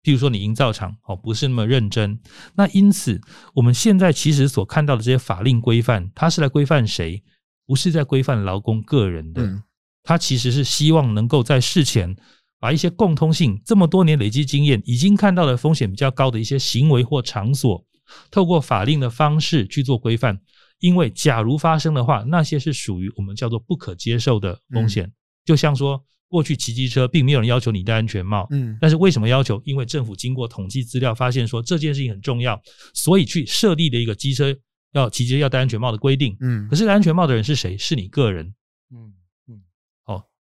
[0.03, 2.19] 譬如说你营造厂哦，不是那么认真。
[2.55, 3.19] 那因此，
[3.53, 7.21] 我们现在其实所看到的这些法令规范，它是来规范谁？
[7.65, 9.61] 不是在规范劳工个人的，
[10.03, 12.15] 它其实是希望能够在事前
[12.59, 17.85] 把一些共通性，这么多年累积经验，已经看到的风险比较高的一些行为或场所，
[18.31, 20.39] 透过法令的方式去做规范。
[20.79, 25.11] 因为假如发生的话，那些是属于我们叫做不可接受的风险。
[25.45, 29.61] 就像说，过去骑机车并没有人要求你戴安全帽，嗯，但是为什么要求？
[29.63, 32.61] 因为政府经过统计资料发现说这件事情很重要，
[32.93, 34.53] 所以去设立的一个机车
[34.91, 36.67] 要骑机车要戴安全帽的规定，嗯。
[36.69, 37.77] 可是戴安全帽的人是谁？
[37.77, 38.45] 是你个人，
[38.91, 39.13] 嗯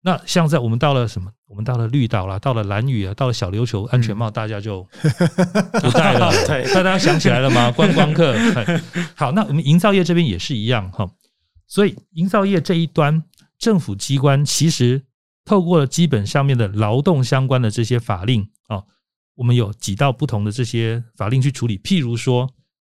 [0.06, 1.28] 那像在我们到了什么？
[1.48, 4.86] 我们到了绿岛啦，到了蓝屿啊，到了小琉球，安全帽大家就
[5.82, 6.30] 不戴了。
[6.46, 7.70] 对，大家想起来了吗？
[7.74, 8.36] 观光客。
[9.16, 11.10] 好，那我们营造业这边也是一样哈。
[11.66, 13.20] 所以营造业这一端，
[13.58, 15.02] 政府机关其实
[15.44, 18.84] 透过了基本上面的劳动相关的这些法令啊，
[19.34, 21.76] 我们有几道不同的这些法令去处理。
[21.78, 22.48] 譬如说，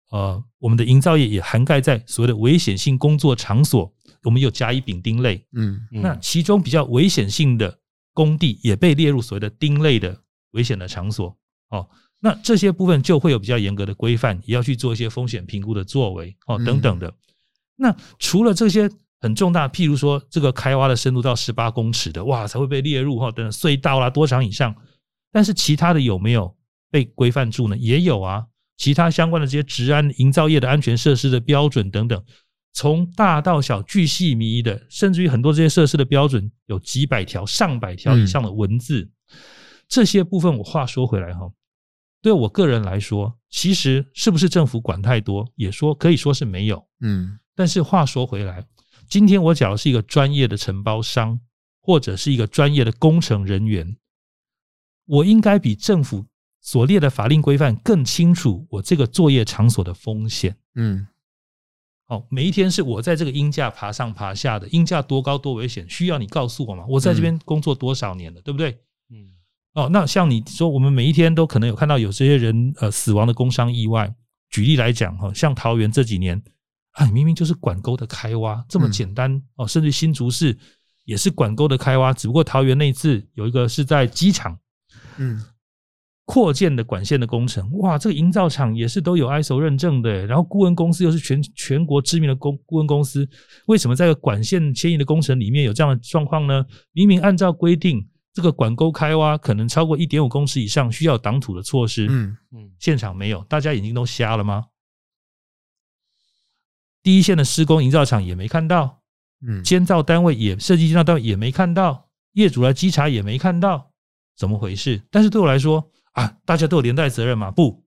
[0.10, 3.94] 呃，我们的营造业也涵盖在所谓的危险性工作场所。
[4.24, 7.80] 我们有甲乙丙丁类，嗯，那其中比较危险性的
[8.14, 10.18] 工地也被列入所谓的丁类的
[10.52, 11.38] 危险的场所，
[11.70, 11.88] 哦，
[12.20, 17.14] 那这些部分就会有比较严格的规范，也要去做一些风险评估的作为，哦，等等的。
[17.76, 24.76] 那除了这些很重大，譬如说这个开挖的深度到十八公尺的，哇，才会被列入哈，等等隧道啦多长以上，
[25.32, 26.56] 但是其他的有没有
[26.92, 27.76] 被规范住呢？
[27.76, 28.46] 也有啊，
[28.78, 32.24] 其他相关的这些治安营造业的安全设施的标准等等。
[32.74, 39.38] 从大到小，巨细靡遗的，甚至于很多这些设施的标准有几百条、上百条以上的文字，嗯、
[39.88, 41.52] 这些部分我话说回来哈，
[42.20, 47.38] 对我个人来说，其实是不是政府管太多，也说可以说是没有，嗯。
[47.56, 48.66] 但是话说回来，
[49.08, 51.40] 今天我假如是一个专业的承包商，
[51.80, 53.96] 或者是一个专业的工程人员，
[55.06, 56.26] 我应该比政府
[56.60, 61.06] 所列的法令规范更清楚我这个作业场所的风险，嗯。
[62.14, 66.86] 哦，每一天是我在这个鹰架爬上爬下的，鹰架多高多危险，需要你告诉我吗？
[66.88, 68.78] 我在这边工作多少年了，嗯、对不对？
[69.10, 69.32] 嗯。
[69.74, 74.14] 哦，那像你说，我们每一天都可能有看到有这些人呃死亡的工伤意外。
[74.52, 76.40] 举例来讲，哈，像桃园这几年，
[76.92, 80.56] 啊，明明就是管沟的开挖，这么简单哦，甚至新竹市
[81.06, 84.56] 也是管沟的开挖，只不过桃园那次有一个是在机场，
[85.18, 85.44] 嗯。
[86.34, 93.30] 扩建的管线的工程，哇，这个营造厂也是都有 ISO 认证的，然后顾问公司又是全全国知名的公顾问公司，
[93.68, 96.66] 为什么在管线迁移的工程里面有这样的状况呢？
[96.92, 98.04] 明明按照规定，
[98.34, 104.66] 这个管沟开挖可能超过一点五公尺以上，需要挡土的措施，嗯嗯，现场没有，大家眼睛都瞎了吗？
[107.04, 109.04] 第一线的施工营造厂也没看到，
[109.46, 113.92] 嗯，监造单位也设计监造单位也没看到，业主来稽查也没看到，
[114.36, 115.00] 怎么回事？
[115.12, 115.88] 但是对我来说。
[116.14, 117.52] 啊，大家都有连带责任吗？
[117.52, 117.84] 不，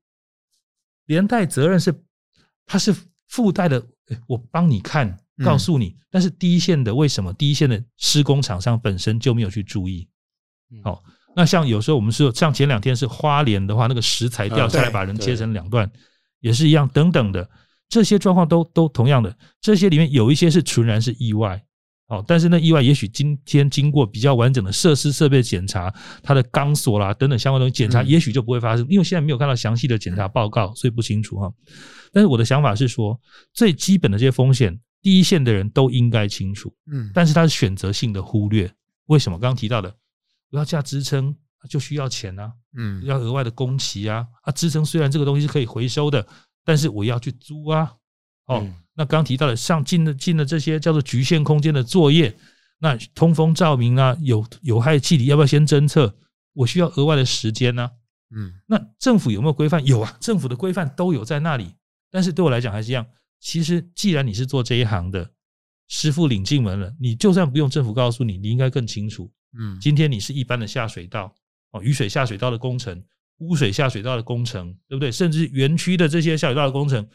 [1.06, 2.04] 连带责任是
[2.64, 2.94] 它是
[3.26, 3.84] 附带的。
[4.28, 5.96] 我帮你看，告诉你。
[6.10, 7.32] 但是第一线的为什么？
[7.32, 10.08] 第一线的施工厂商本身就没有去注意。
[10.84, 11.02] 好，
[11.34, 15.90] 那像有时候我们说，像前两天是花莲的话，那个石材掉下来把人切成两段，
[16.38, 17.50] 也是一样，等等的
[17.88, 19.36] 这些状况都都同样的。
[19.60, 21.64] 这些里面有一些是纯然是意外。
[22.08, 25.92] 哦，但是那意外也许今天经过比较完整的设施设备检查，
[26.22, 28.86] 它的钢索啦等等相关东西检查，也许就不会发生。
[28.88, 31.52] 因为现在没有看到详细的检查报告，所以不清楚哈。
[32.12, 33.20] 但是我的想法是说，
[33.52, 36.72] 最基本的这些风险，第一线的人都应该清楚。
[36.92, 38.72] 嗯，但是他是选择性的忽略。
[39.06, 39.36] 为什么？
[39.36, 39.92] 刚刚提到的，
[40.52, 41.34] 我要架支撑
[41.68, 44.24] 就需要钱啊，嗯，要额外的工期啊。
[44.42, 46.24] 啊，支撑虽然这个东西是可以回收的，
[46.64, 47.92] 但是我要去租啊。
[48.46, 48.64] 哦。
[48.96, 52.34] 那刚提到的，上进了进了这些叫做局限空间的作业，
[52.78, 56.16] 那通风照明啊，有有害气体要不要先侦测？
[56.54, 57.90] 我需要额外的时间呢、啊。
[58.34, 59.84] 嗯，那政府有没有规范？
[59.84, 61.74] 有啊，政府的规范都有在那里。
[62.10, 63.06] 但是对我来讲还是一样。
[63.38, 65.30] 其实既然你是做这一行的，
[65.88, 69.30] 师傅领进门了，你就算不用政府告诉你，你应该更清楚。
[69.58, 71.32] 嗯，今天你是一般的下水道
[71.72, 73.00] 哦，雨水下水道的工程，
[73.38, 75.12] 污水下水道的工程，对不对？
[75.12, 77.06] 甚至园区的这些下水道的工程。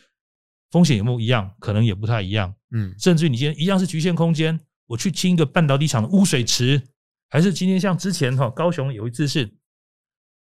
[0.72, 1.54] 风险有没有一样？
[1.60, 2.56] 可能也不太一样。
[2.72, 6.82] 嗯，甚至于你今天一样是局限空间，我去清一个半导体厂的污水池，
[7.30, 9.54] 还是今天像之前哈高雄有一次是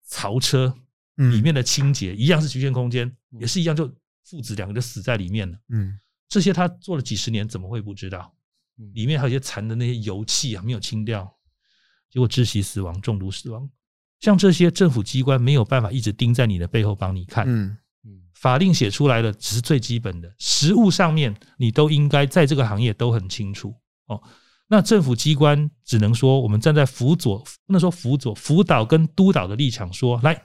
[0.05, 0.73] 槽车
[1.15, 3.87] 里面的清洁，一样是局限空间，也是一样，就
[4.23, 5.57] 父子两个就死在里面了。
[5.69, 5.99] 嗯，
[6.29, 8.33] 这些他做了几十年，怎么会不知道？
[8.93, 11.31] 里面还有一些残的那些油气啊，没有清掉，
[12.09, 13.69] 结果窒息死亡、中毒死亡。
[14.19, 17.45] 像这些政府机关没有办法一直盯在你的背后帮你看。
[17.47, 17.75] 嗯。
[18.41, 23.71] 法令写出来的只是最基本的，实务上面你都应该在这个行业都很清楚
[24.07, 24.19] 哦。
[24.67, 27.37] 那政府机关只能说，我们站在辅佐，
[27.67, 30.41] 不能说辅佐、辅导跟督导的立场说，来，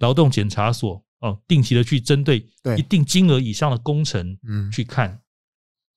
[0.00, 5.18] 劳动检查所哦，定期的去针对一定金额以上的工程，嗯，去看。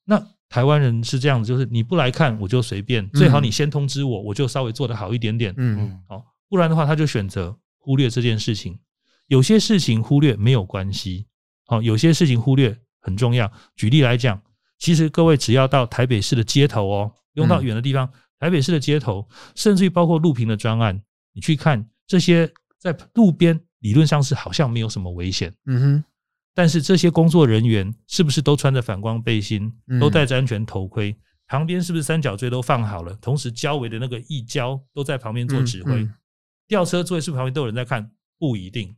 [0.06, 8.80] 那台湾人是这样子，就是你不来看我就随便，最好你先通知我，我就稍微做得好一点点，嗯嗯，好，不然的话他就选择忽略这件事情。
[9.28, 11.26] 有些事情忽略没有关系，
[11.65, 13.51] 好，有些事情忽略很重要。
[13.76, 14.41] 举例来讲，
[14.78, 21.01] 其实各位只要到台北市的街头哦，用到远的地方，台北市的街头，甚至于包括路平的专案，
[21.34, 26.03] 你去看这些，在路边理论上是好像没有什么危险，嗯哼，
[26.53, 31.15] 但是这些工作人员是不是都穿着反光背心，都戴着安全头盔？
[31.47, 33.13] 旁边是不是三角锥都放好了？
[33.21, 35.91] 同时，交围的那个翼交都在旁边做指挥。
[35.93, 36.13] 嗯嗯、
[36.67, 38.11] 吊车座位是不是旁边都有人在看？
[38.39, 38.95] 不一定。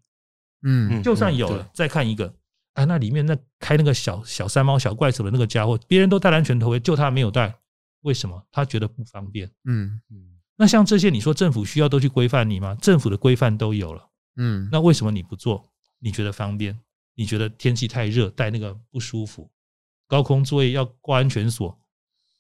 [0.70, 2.34] 嗯，就算有了，嗯、再看一个，
[2.74, 7.55] 啊，那里面那开那个小小山猫、小怪兽的那个家伙，别人都戴安全头盔，就他没有戴，
[8.01, 8.45] 为什么？
[8.51, 9.49] 他觉得不方便。
[9.63, 10.38] 嗯嗯。
[10.57, 12.76] 那像这些，你说政府需要都去规范你吗？
[12.82, 14.09] 政府的规范都有了。
[14.36, 15.63] 嗯，那为什么你不做？
[15.99, 16.78] 你觉得方便？
[17.15, 19.49] 你觉得天气太热，戴那个不舒服？
[20.07, 21.78] 高空作业要挂安全锁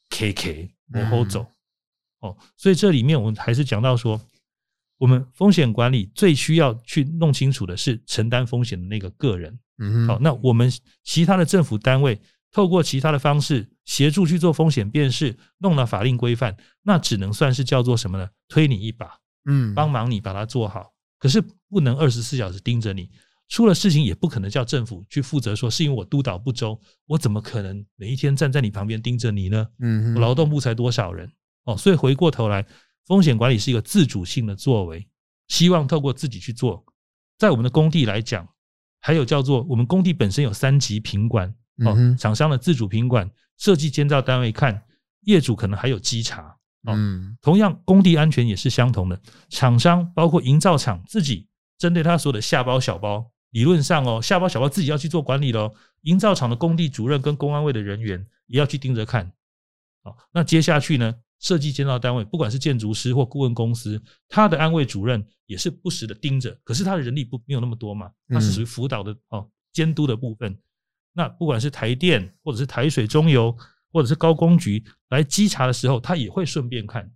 [0.09, 1.45] ，K K 往后走。
[2.19, 4.19] 哦，所以这里面我们还是讲到说，
[4.97, 9.59] 我们风险管理最需要去弄清楚的是承担风险的那个个人。
[9.77, 10.71] 嗯，好，那我们
[11.03, 12.19] 其他的政府单位
[12.51, 18.27] 透过其他的方式协助去做风险辨识，弄了法令规范，那只能算是叫做什么呢？
[18.47, 20.93] 推你一把，嗯，帮忙你把它做好。
[21.19, 23.09] 可是不能二十四小时盯着你。
[23.49, 29.65] 出了事情也不可能叫政府去负责，说是因为我督导不周，我怎么可能每一天站在你旁边盯着你呢？
[29.79, 31.31] 嗯，我劳动部才多少人
[31.63, 32.65] 哦，所以回过头来，
[33.07, 35.07] 风险管理是一个自主性的作为，
[35.47, 36.85] 希望透过自己去做。
[37.37, 38.47] 在我们的工地来讲，
[38.99, 41.47] 还有叫做我们工地本身有三级品管
[41.85, 44.83] 哦，厂商的自主品管，设计监造单位看，
[45.21, 46.93] 业主可能还有稽查哦。
[47.41, 51.47] 同样工地安全也是相同的，厂商包括营造厂自己
[51.77, 53.31] 针对他所有的下包小包。
[53.51, 55.73] 理论上哦，下包小包自己要去做管理喽。
[56.01, 59.31] 营造厂的工地主任跟公安卫的人员也要去盯着看。
[60.03, 66.57] 好，那接下去呢，设计建造单位，不管是建筑师或顾问公司，他的安卫主任也是不时的盯着。
[66.63, 70.57] 可是他的人力不没有那么多嘛，他是属于辅导的哦，监督的部分。
[71.13, 73.55] 那不管是台电或者是台水中油
[73.91, 77.11] 或者是高工局来稽查的时候，他也会顺便看。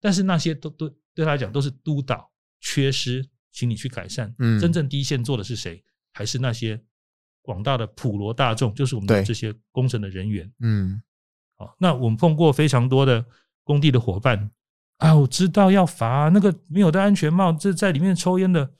[0.00, 3.28] 但是那些都都对他来讲都是督导缺失。
[3.54, 4.34] 请你去改善。
[4.38, 5.84] 嗯，真正第一线做的是谁？
[6.14, 6.82] 还是那些
[7.42, 8.74] 广大的普罗大众？
[8.74, 10.50] 就是我们的这些工程的人员。
[10.60, 11.02] 嗯，
[11.58, 13.22] 好，那我们碰过非常多的
[13.64, 14.50] 工地的伙伴
[14.98, 18.72] 啊，我知道要罚那个没有戴安全帽，这在里面抽烟的。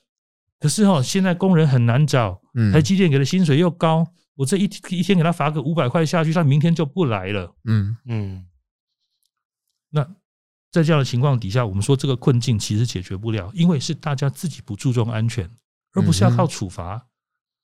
[0.61, 2.41] 可是哈，现在工人很难找，
[2.73, 7.55] 台积电给的薪水又高，我这一一天给他罚个五百块下去，他明天就不来了。
[7.65, 8.47] 嗯嗯，
[9.91, 10.09] 那。
[10.71, 15.47] 在这样的情况底下，我们说这个困境其实解决不了，因为是大家自己不注重安全，
[15.93, 17.07] 而不是要靠处罚。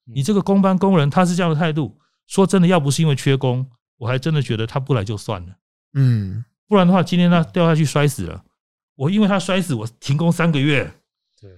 [0.03, 3.67] 你这个工班工人他是这样的态度，说真的，要不是因为缺工，
[3.97, 5.55] 我还真的觉得他不来就算了。
[5.95, 8.45] 嗯，不然的话，今天他掉下去摔死了，
[8.95, 10.89] 我因为他摔死，我停工三个月。
[11.41, 11.51] 对，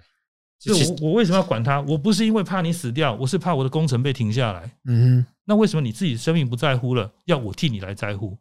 [0.58, 1.80] 就我我为什么要管他？
[1.82, 4.72] 我不是因为怕你死掉，我是怕我的工程被停下来。
[4.86, 8.40] 嗯，那为什么你自己生命不在乎了，要我替你来在乎？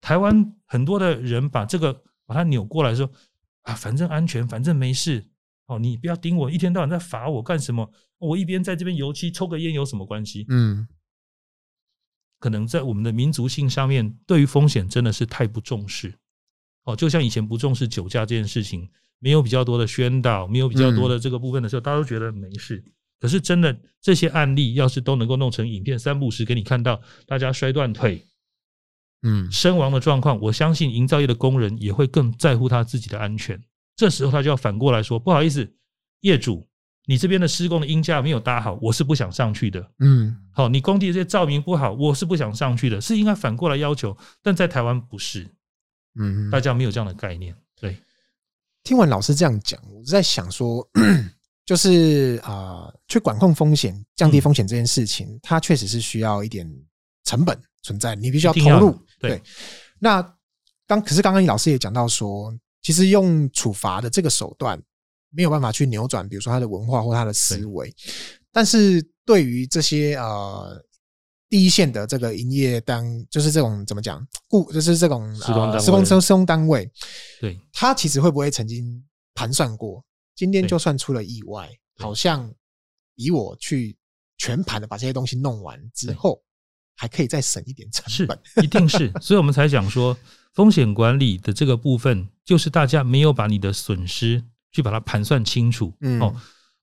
[0.00, 2.02] 台湾很多的人把这个。
[2.28, 3.10] 把它扭过来说
[3.62, 5.24] 啊，反正安全，反正没事
[5.64, 7.90] 哦，你不要盯我，一天到晚在罚我干什么？
[8.18, 10.44] 我一边在这边油漆抽个烟有什么关系？
[10.50, 10.86] 嗯，
[12.38, 16.14] 可能在我们的民族性上面，对于风险真的是太不重视
[16.84, 16.94] 哦。
[16.94, 22.84] 就像以前不重视酒驾这件事情，没有比较多的宣导，没有比较多的这个部分的时候，大家都觉得没事。
[23.20, 28.24] 可是真的这些案例，要是都能够弄成影片三不时给你看到，大家摔断腿。
[29.22, 33.60] 嗯，身亡的状况，我相信营造业的工人也会更在乎他自己的安全。
[33.96, 35.68] 这时候他就要反过来说：“不好意思，
[36.20, 36.68] 业主，
[37.08, 44.14] 你这边的施工的音架没有搭好，我是不想上去的。”嗯，好，你工地这些照明不好，我是不想上去的，是应该反过来要求。
[44.42, 45.48] 但在台湾不是，
[46.20, 47.56] 嗯，大家没有这样的概念。
[47.80, 47.96] 对，
[48.84, 50.86] 听完老师这样讲，我在想说，
[51.64, 52.52] 就是啊、
[52.84, 56.70] 呃，去管控风险、降低风险这件事情，嗯、它确实是需要一点
[57.24, 57.58] 成本。
[57.80, 58.90] 存在，你必须要投入。
[59.20, 59.42] 对，对，
[60.00, 60.20] 那
[60.86, 62.52] 刚可是刚刚老师也讲到说，
[62.82, 64.78] 其实用处罚的这个手段
[65.30, 67.94] 没有办法去扭转，比如说他的文化或他的思维。
[68.52, 70.82] 但是对于这些呃
[71.48, 76.90] 第一线的这个营业单，就是这种怎么讲，雇就是这种施工施工施工单位，
[77.40, 79.04] 对，他其实会不会曾经
[79.34, 80.04] 盘算过，
[80.34, 81.68] 今天就算出了意外，
[81.98, 82.52] 好像
[83.14, 83.96] 以我去
[84.38, 86.42] 全盘的把这些东西弄完之后。
[87.00, 90.18] 还可以再省一点成本，是，一定是，所以我们才讲说，
[90.52, 94.42] 风险管理的这个部分，就是大家没有把你的损失
[94.72, 95.94] 去把它盘算清楚。
[96.00, 96.34] 嗯，哦，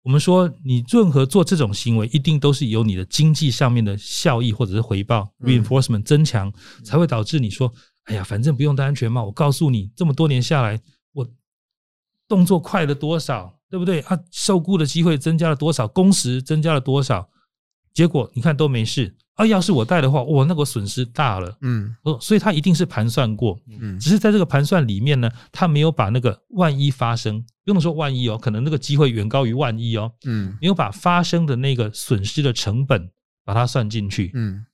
[0.02, 6.52] 我们说你任何做这种行为，一定都是有你的经济上面的效益或者是回报 reinforcement 增强，
[6.84, 7.72] 才会导致你说，
[8.06, 9.26] 哎呀，反正不用戴安全帽。
[9.26, 10.80] 我告诉你，这么多年下来，
[11.14, 11.28] 我
[12.28, 14.02] 动作快了多少，对不对？
[14.02, 17.30] 啊，受雇的机会增加了多少，工时增加了多少，
[17.94, 19.16] 结果你看都没事。
[19.36, 21.58] 啊，要是我带的话，哇，那个损失大了。
[21.62, 23.60] 嗯，哦，所以他一定是盘算过。
[23.80, 30.12] 嗯，只是在这个盘算里面呢，他没有把那个万一发生，不用说万一哦，可能那个机会远高于万一哦。
[30.26, 33.10] 嗯，没有把发生的那个损失的成本
[33.44, 34.32] 把它算进去。
[34.34, 34.66] 嗯，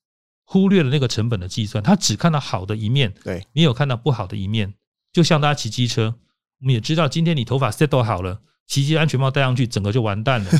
[0.45, 4.74] 忽略了那个成本的计算，他只看到好的一面，对，没有看到不好的一面。
[5.12, 6.14] 就像大家骑机车，
[6.59, 10.51] 我们也知道，今天你头发 set 好了，骑机安全帽戴上去，整个就完蛋了，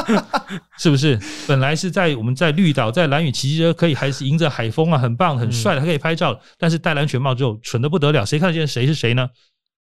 [0.78, 1.18] 是不是？
[1.46, 6.38] 本来是在我们在绿岛、在蓝屿骑机车，可以还是迎着海风啊，很棒、很帅的，还可以拍照。
[6.58, 9.26] 但是戴了安全帽之后，蠢的不得了，谁看得见谁是谁呢？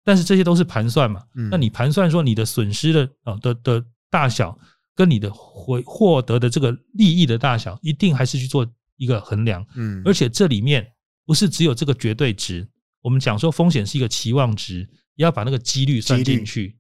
[0.04, 1.22] 但是这些都是盘算嘛。
[1.50, 4.56] 那你盘算说你的损失的啊的的大小，
[4.96, 8.64] 跟你的回获得的这个利益的大小，一定还是去做
[8.98, 9.66] 一个衡量。
[9.76, 10.86] 嗯，而且这里面
[11.26, 12.68] 不是只有这个绝对值。
[13.02, 16.78] 我们讲说风险是一个期望值，也要把那个几率算进去。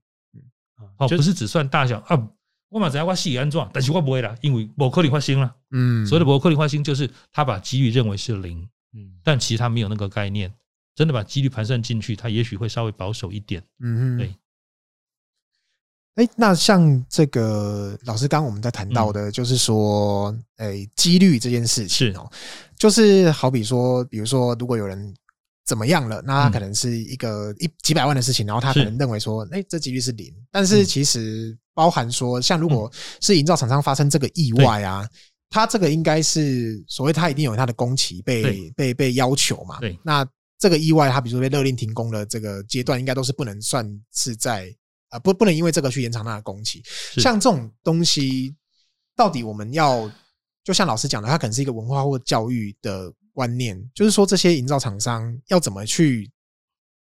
[0.98, 2.30] 哦，不是只算大小啊。
[2.70, 5.56] 我马上我细安装，但是我不会啦，因为不可能发生了。
[5.72, 8.68] 嗯，所谓的不可能发生，就是他把几率认为是零。
[8.94, 10.54] 嗯，但其实他没有那个概念，
[10.94, 13.62] 真的把几率盘算进去，他也许会稍微保守一点。
[13.80, 14.36] 嗯嗯，对。
[16.16, 22.30] 哎，那像这个老师刚刚我们在谈到的，就是说，哎，几率这件事情哦，
[22.78, 25.14] 就是好比说，比如说，如果有人。
[25.66, 26.22] 怎么样了？
[26.24, 30.32] 那他可能是一个一几百万的事情，然后他可能认为说，哎，这几率是零。
[30.52, 35.10] 但是其实包含说，像如果是营造厂商发生这个意外啊，
[35.50, 39.80] 他这个应该是所谓他一定有他的工期被被被要求嘛。
[39.80, 40.00] 对。
[40.04, 40.24] 那
[40.60, 44.72] 这个意外，他比如说被勒令停工的这个阶段，应该都是不能算是在
[45.10, 46.84] 啊不不能因为这个去延长他的工期。
[47.18, 48.56] 像这种东西，
[49.16, 50.08] 到底我们要
[50.64, 53.12] 就像老师讲的，它可能是一个文化或教育的。
[53.36, 56.32] 观念就是说，这些营造厂商要怎么去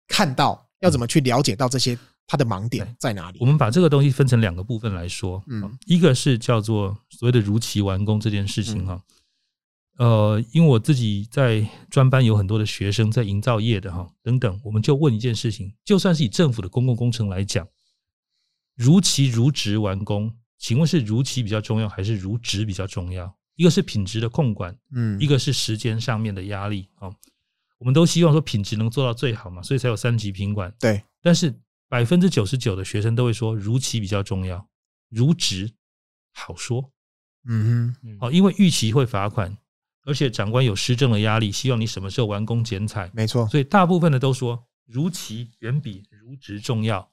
[0.07, 1.95] 看到，要怎么去了解到这些
[2.25, 3.37] 它的盲点在哪里？
[3.39, 8.99] 我们把这个东西分成两个部分来说，嗯，一个是叫做所谓的如期完工这件事情哈，
[9.99, 17.67] 呃，因为我自己在专班有很多的学生在营造业的哈等等，我们就问一件事情，就算是以政府的公共工程来讲，
[18.75, 23.36] 如期如职完工，请问是如期比较重要，还是如职比较重要？
[23.57, 27.09] 一个是品质的控管，嗯，一个是时间上面的压力啊。
[27.79, 30.71] 我们都希望说品质能做到最好嘛，所以才有三级品管。
[30.79, 31.53] 对，但是
[31.89, 34.67] 百分之九十九的学生都会说如期比较重要，
[35.09, 35.71] 如职
[36.33, 36.91] 好说。
[37.49, 39.57] 嗯哼，好，因为逾期会罚款，
[40.03, 43.09] 而且长官有施政的压力，希望你什么时候完工剪彩。
[43.13, 47.09] 没错，所以大部分的都说如期远比如职重要。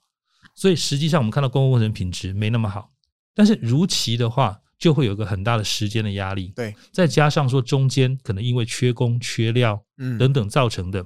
[0.55, 2.93] 所以实际上我们看到公共工程品质没那么好，
[3.35, 4.61] 但是如期的话。
[4.85, 11.03] 就会有一个很大的时间的压力，对，再加上说中间可能因为缺工、缺料，嗯，等等造成的，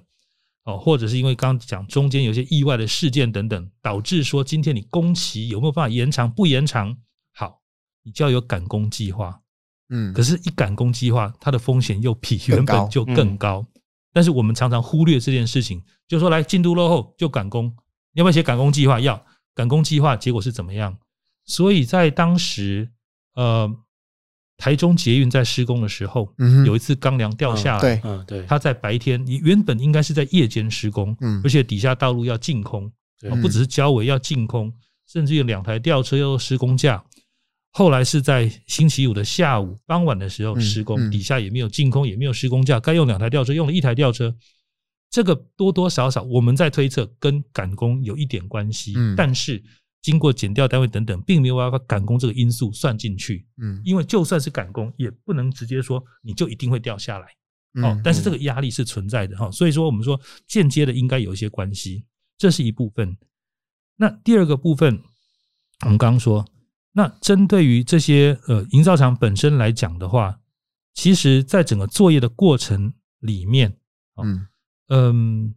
[0.65, 6.29] 哦，或者是因为刚刚讲中间有些意外的事件等等，导致说今天你工期有没有办法延长？
[6.29, 6.97] 不延长，
[7.37, 7.61] 好，
[8.03, 9.41] 你就要有赶工计划，
[9.91, 13.65] 嗯，可是，一赶工计划，它的风险又比原本就更高。
[14.13, 17.73] 但是我们常常忽略这件事情，就说来进度落后就赶工，
[18.15, 18.99] 要不要写赶工计划？
[18.99, 19.25] 要
[19.55, 20.99] 赶工计划，结果是怎么样？
[21.45, 22.91] 所以在当时。
[23.39, 23.73] 呃，
[24.57, 26.35] 台中捷运在施工的时候，
[26.67, 32.91] 有一次钢梁掉下来，对，嗯，对，它在白天，你原本应该是在夜间施工，嗯，而且底下道路要净空，
[33.41, 34.75] 不只是交尾要净空，
[35.07, 37.01] 甚至有两台吊车要施工架。
[37.71, 44.35] 后来是在星期五的下午傍晚的时候施工，底下也没有净空，也没有施工架，该用两台吊车用了一台吊车。
[45.11, 49.63] 这个多多少少我们在推测跟赶工有一点关系，但是。
[50.01, 53.47] 经过减掉单位等等，并没有办法赶工这个因素算进去。
[53.57, 57.27] 嗯，因为就算是赶工，也不能直接说你就一定会掉下来。
[57.83, 59.51] 哦，但是这个压力是存在的哈。
[59.51, 62.05] 所以说，我们说间接的应该有一些关系，
[62.39, 63.17] 这是一部分。
[63.97, 65.03] 那第二个部分，
[65.85, 66.45] 我们刚刚说，
[66.93, 70.41] 那针对于这些呃营造厂本身来讲的话，
[70.95, 73.77] 其实在整个作业的过程里面，
[74.23, 74.47] 嗯
[74.89, 75.55] 嗯。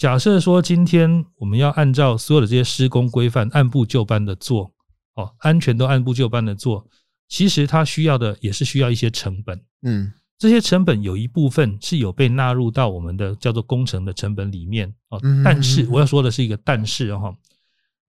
[0.00, 4.72] 假设说今天我们要按照所有的这些施工规范按部就班的做，
[5.14, 6.86] 哦，安全都按部就班的做，
[7.28, 17.36] 其实它需要的也是需要一些成本，嗯，这些成本有一部分是有被纳入到我们的叫做工程的成本里面，哦，但是我要说的是一个但是哈，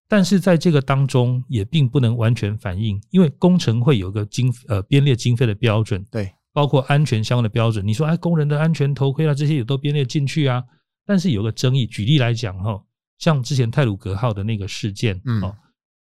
[0.08, 10.64] 但是在这个当中也并不能完全反映，因为工程会有个经呃编列经费的标准，对，包括安全相关的标准，你说哎，工人的安全头盔啊这些也都编列进去啊。
[11.12, 12.82] 但是有个争议，举例来讲哈，
[13.18, 15.54] 像之前泰鲁格号的那个事件，哦，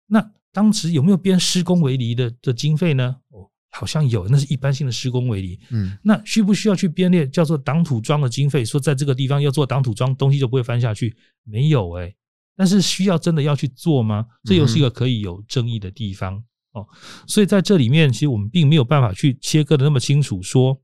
[0.07, 3.13] 那当时有没有编施工围篱的的经费呢？
[3.31, 5.59] 哦，好像有，那是一般性的施工围篱。
[5.71, 8.63] 嗯，那需不需要去编列叫做挡土桩的经费？
[8.63, 11.13] 说在这个地方要做挡土桩，东西就不会翻下去？
[11.43, 12.15] 没有哎，
[12.55, 14.25] 但是需要真的要去做吗？
[14.45, 16.41] 这又是一个可以有争议的地方
[16.71, 16.87] 哦。
[17.27, 20.81] 所以在这里面，其实我们并没有办法去切割的那么清楚，说。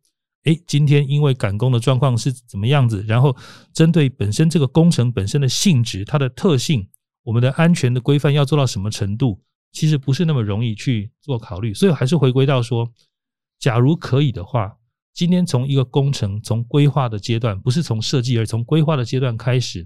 [0.48, 3.04] 诶，今天因为赶工的状况是怎么样子？
[3.06, 3.36] 然后
[3.74, 6.88] 针对本身这个工程本身的性质、它的特性，
[7.24, 9.42] 我们的安全的规范要做到什么程度，
[9.74, 11.74] 其实不是那么容易去做考虑。
[11.74, 12.90] 所以还是回归到说，
[13.60, 14.78] 假如可以的话，
[15.14, 19.86] 今天从一个工程从规划的阶段，不是从设计，而从规划的阶段开始，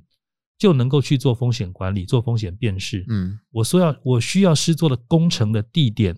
[0.59, 3.03] 就能够去做风险管理、做风险辨识。
[3.09, 6.15] 嗯，我说要我需要施作的工程的地点、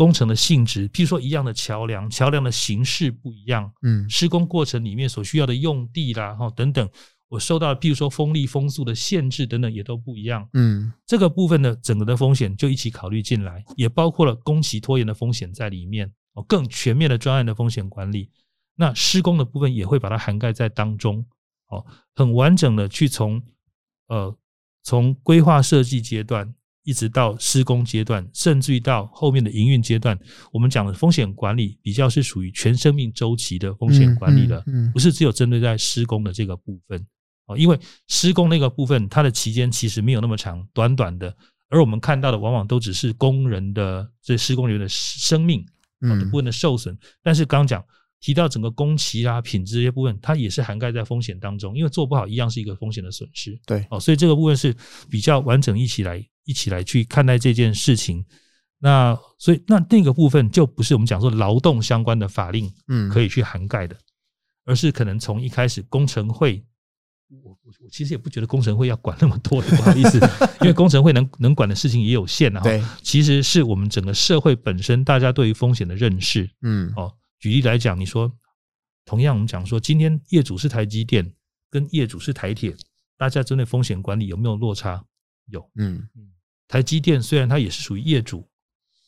[0.00, 6.88] 工程的性质，譬如说一样的桥梁，桥梁的形式不一样，嗯，施工过程里面所需要的用地啦，哈等等。
[7.28, 10.48] 我受到，譬如说风力、风速的限制等等，也都不一样。
[10.54, 16.10] 嗯，这个部分的整个的风险就一起考虑进来，也包括了工期拖延的风险在里面。
[16.32, 18.30] 哦，更全面的专案的风险管理，
[18.76, 21.22] 那施工的部分也会把它涵盖在当中。
[21.68, 21.84] 哦，
[22.14, 23.42] 很完整的去从
[24.08, 24.34] 呃
[24.82, 30.18] 从规划设计阶段，一直到施工阶段，甚至于到后面的营运阶段，
[30.52, 37.06] 我们讲的风险管理比较是属于全生命周期的风险管理的，不是只有针对在施工的这个部分
[37.46, 37.56] 哦。
[37.56, 37.78] 因为
[38.08, 41.36] 施工那个部分，它的期间其实没有那么长，短短的，
[41.68, 45.64] 而我们看到的往往都只是工人的这施工人员的生命
[46.00, 46.96] 啊的部分的受损。
[47.22, 47.84] 但是刚刚讲
[48.20, 53.58] 提到整个工期啊、品质这些部分，它也是涵盖在风险当中，因为做不好一样是一个风险的损失。
[53.66, 54.74] 对，哦，所以这个部分是
[55.10, 58.24] 比较完整一起来一起来去看待这件事情。
[58.78, 63.96] 那所以那那个部分就不是我们讲说劳动相关的法令嗯可以去涵盖的，
[64.64, 66.64] 而是可能从一开始工程会。
[67.44, 70.18] 我我我其实也不觉得工程会要管那么多，不好意思，
[70.62, 72.60] 因为工程会能能管的事情也有限啊。
[72.60, 76.50] 对，其实是我们整个社会本身大家对于风险的认识。
[76.62, 78.32] 嗯，哦，举例来讲，你说
[79.04, 81.32] 同样我们讲说，今天业主是台积电，
[81.70, 82.74] 跟业主是台铁，
[83.16, 85.04] 大家针对风险管理有没有落差？
[85.50, 85.70] 有。
[85.76, 86.30] 嗯嗯，
[86.68, 88.48] 台积电虽然它也是属于业主，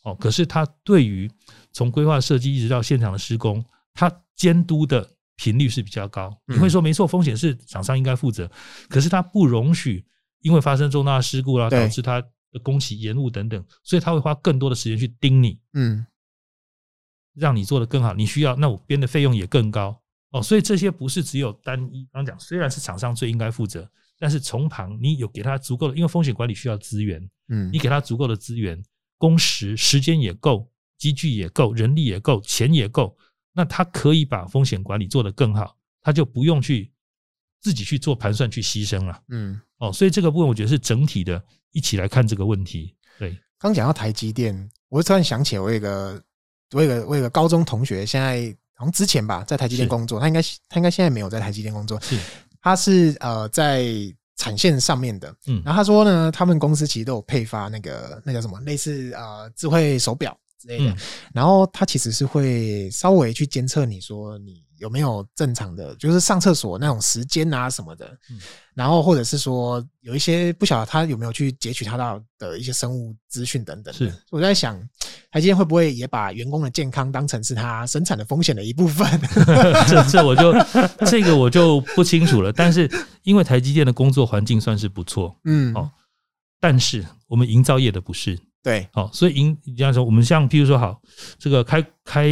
[0.02, 1.30] 哦，可是它对于
[1.72, 3.64] 从规划设计一直到现场的施工，
[3.94, 5.08] 它监督的。
[5.34, 8.48] 频率是比较高，你会说没错，风险是厂商应该负责，
[8.88, 10.04] 可是它不容许
[10.40, 12.20] 因为发生重大事故啦，导致它
[12.52, 16.06] 的工期延误等等，所以他会花更多的时间去盯你，嗯，
[17.34, 18.14] 让你做的更好。
[18.14, 20.40] 你需要，那我编的费用也更高哦。
[20.40, 23.90] 所以这些不是只有单一，刚讲虽然是厂商最应该负责，
[24.22, 28.80] 但是从旁你有给他足够的，因为风险管理需要资源，嗯，你给他足够的资源，
[29.18, 33.16] 工时时间也够，机具也够，人力也够，钱也够。
[33.52, 36.92] 那他可以把风险管理做得更好，他就不用去
[37.60, 39.20] 自己去做盘算去牺牲了。
[39.30, 42.94] 嗯，哦，所以这个部分我觉得是整体的一起来看这个问题。
[43.18, 46.22] 对，刚讲到台积电，我突然想起我有一个
[46.70, 52.16] 我有个我有个高中同学，现在好像之前吧在台积电工作，他应该他应该现在没有在台积电工作，是
[52.62, 53.84] 他是呃在
[54.36, 55.28] 产线上面的。
[55.46, 60.36] 嗯，然后他说呢，他们公司其实都有配发那个那叫什么类似呃智慧手表。
[60.62, 60.96] 之类的，
[61.34, 68.16] 然后他其实是会稍微去监测你说你有没有正常的，就是上厕所那种时间啊什么的，
[68.74, 73.92] 然后或者是说有一些不晓得他有没有去截取他到的一些生物资讯等等。
[73.92, 74.80] 是，我在想，
[75.30, 79.20] 台积电会不会也把员工的健康当成是他生产的风险的一部分？
[79.88, 80.52] 这这我就
[81.06, 82.52] 这个我就不清楚了。
[82.52, 82.90] 但是
[83.22, 85.90] 因为台积电的工作环境算是不错，嗯，哦，
[86.60, 88.38] 但是我们营造业的不是。
[88.62, 91.02] 对，好，所以营这样说，我们像譬如说，好，
[91.38, 92.30] 这个开开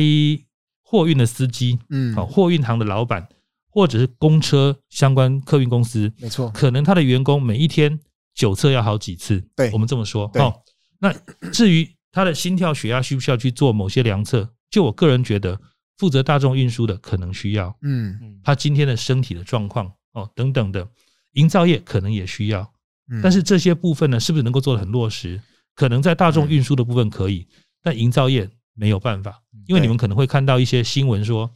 [0.83, 3.29] 货运的司机，嗯，好，货运行的老板，
[3.69, 7.99] 或者是公车相关客运公司，没错，可能他的员工每一天
[8.35, 10.63] 九测要好几次，对，我们这么说，好，
[11.01, 11.13] 那
[11.53, 15.61] 至于他的心跳、血压需不需要去做某些量测，就我个人觉得，
[15.99, 20.89] 负责大众运输的可能需要，嗯，他今天的身体的状况，哦，等等的，
[21.33, 22.73] 营造业可能也需要，
[23.21, 25.41] 但是这些部分呢，是不是能够做得很落实？
[25.81, 27.49] 可能在大众运输的部分可以，
[27.83, 31.51] 但营造业没有办法，因为你们可能会看到一些新闻说，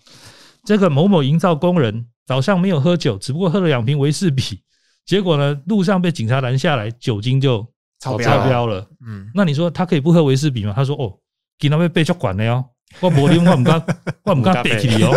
[0.65, 4.63] 这个某某营造工人早上没有喝酒，只不过喝了两瓶维士比，
[5.05, 7.71] 结果呢，路上被警察拦下来，酒精就
[8.01, 8.89] 超标了。
[9.07, 10.73] 嗯，那你说他可以不喝维士比吗？
[10.75, 11.13] 他说哦，
[11.59, 12.65] 给他们被抓管了哟，
[13.01, 13.87] 我柏林我们刚
[14.25, 15.13] 我们刚背起你哦。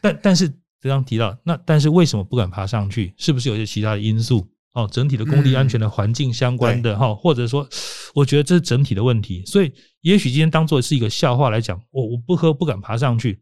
[0.00, 0.46] 但但是
[0.80, 3.12] 刚刚提到，那但是为什么不敢爬上去？
[3.18, 4.46] 是不是有些其他的因素？
[4.76, 7.66] 哦，整体的工地安全的环境相关的哈，或者说，
[8.14, 9.42] 我觉得这是整体的问题。
[9.46, 9.72] 所以，
[10.02, 13.40] 也许今天当做是一个笑话来讲，我我不喝不敢爬上去。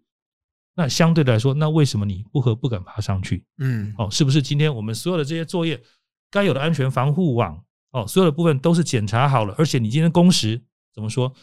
[0.76, 3.44] 那相对来说，那为什么你不喝不敢爬上去？
[3.58, 5.82] 嗯，哦，是不是今天我们所有的这些作业，
[6.30, 7.60] 该有的安全防护网，
[7.90, 10.62] 哦，所有的部分都是检查好了，而且你今天工时
[10.94, 11.34] 怎么说？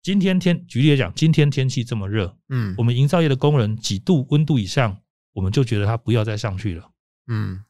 [0.00, 4.96] 今天天举例来讲，今天天气这么热，嗯，我们营造业的工人几度温度以上，
[5.32, 6.88] 我们就觉得他不要再上去了，
[7.26, 7.64] 嗯。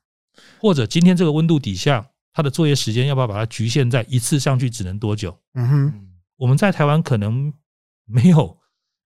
[0.60, 5.36] 或者今天这个温度底下，它的作业时间要不要把它局限在一次上去只能多久？
[5.54, 7.52] 嗯哼，我们在台湾可能
[8.06, 8.56] 没有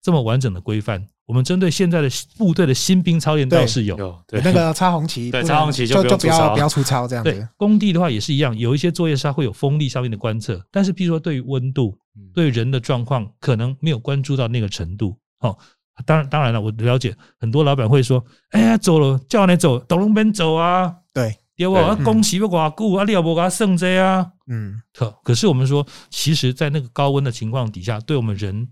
[0.02, 1.06] 这么完整的规范。
[1.26, 3.96] 我们针对现在的部队的新兵操练倒是有，
[4.28, 7.32] 对那个插红旗， 对插红旗就就不要不要出操这样子。
[7.32, 11.98] 对工地的话也是一样，有一些作业是会有风力上面的观测，但是譬如说对于温度，
[12.34, 15.16] 对人的状况，可能没有关注到那个程度。
[15.38, 15.56] 哦，
[16.04, 18.22] 当然当然了，我了解很多老板会说
[18.52, 21.74] ：“哎呀，走了，叫你走，到那边走啊。”对，对不？
[21.74, 24.30] 啊，工期要偌久啊，你也无给他算这啊。
[24.48, 28.68] 嗯，可可是我们说，其实，在那个高温的情况底下，对我们人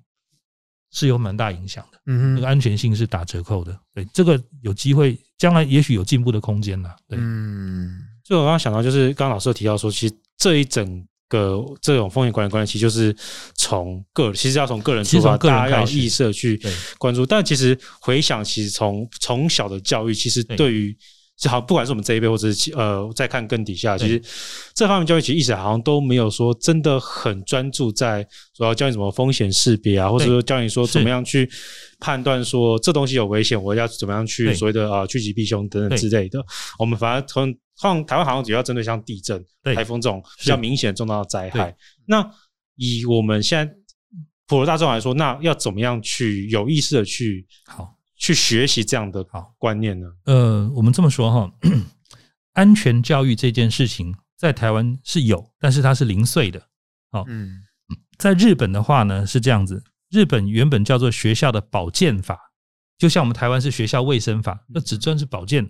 [0.90, 1.98] 是有蛮大影响的。
[2.06, 3.78] 嗯，那个安全性是打折扣的。
[3.94, 6.94] 对，这个有机会，将来也许有进步的空间了。
[7.08, 8.00] 对，嗯。
[8.24, 13.14] 所以我刚刚想到，就是刚刚老师有提到说，其实这一整个这种风险管理观念，其实就是
[13.54, 16.60] 从个，其实要从个人出发，大家要意识去
[16.98, 17.24] 关注。
[17.24, 20.96] 但其实回想，其实从从小的教育，其实对于
[21.42, 24.22] 就好，不管是我们这一辈，或者是呃，再看更底下，其实
[24.74, 28.24] 这方面教育其实一直好像都没有说真的很专注在
[28.54, 31.50] 主要教你怎么风险识别啊，或者说教你说怎么样去
[31.98, 36.40] 判断说这东西有危险，我要怎么样去所谓的啊趋吉避凶等等之类的。
[36.78, 41.74] 我们反而从像台湾好像主要针对像地震、台风这种比较明显重大的灾害。
[42.06, 42.24] 那
[42.76, 43.74] 以我们现在
[44.46, 50.06] 普罗大众来说，那要怎么样去有意识的去好去学习这样的好观念呢？
[50.26, 51.52] 呃，我们这么说哈，
[52.54, 56.62] 安全教育这件事情在台湾是有，但是它是零碎的。
[57.10, 57.64] 好，嗯，
[58.18, 62.38] 在日本的话呢是这样子，日本原本叫做学校的保健法，
[62.96, 65.68] 就像我们台湾是学校卫生法，那只专是保健。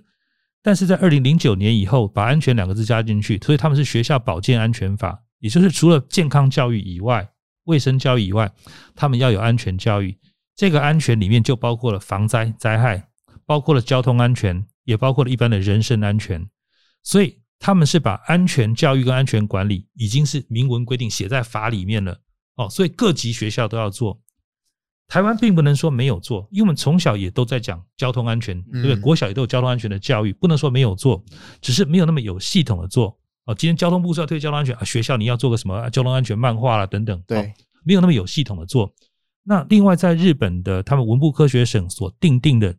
[0.60, 7.26] 但是在二零零九年以后，把“安全”两个字加进去，所以他们是学校保健安全法，也就是除了健康教育以外、
[7.64, 8.52] 卫生教育以外，
[8.94, 10.18] 他们要有安全教育。
[10.54, 13.08] 这个安全里面就包括了防灾灾害，
[13.46, 16.48] 包括了交通安全，也包括了一般的人身安全。
[17.02, 22.20] 所以他们是把安全教育跟安全管理已经是明文规定写在法里面了。
[22.56, 24.20] 哦，所以各级学校都要做。
[25.08, 28.96] 台湾并不能说没有做，因为我们从小也都在讲交通安全，对不对？
[28.96, 31.22] 国小也都有交通安全的教育，不能说没有做，
[31.60, 33.18] 只是没有那么有系统的做。
[33.44, 37.52] 哦，今天交通部是要推交通安全啊，学校你要做个什么交通安全漫画啦等等，对，
[37.84, 38.90] 没有那么有系统的做。
[39.44, 42.74] 那另外，在日本的他们文部科学省所定定的，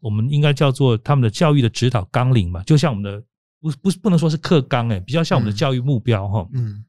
[0.00, 3.22] 我们应该叫做他们的教育的指导纲领嘛，就像我们的
[3.60, 6.48] 不不不能说是课纲哎，比较像我们的教育目标哈。
[6.52, 6.84] 嗯，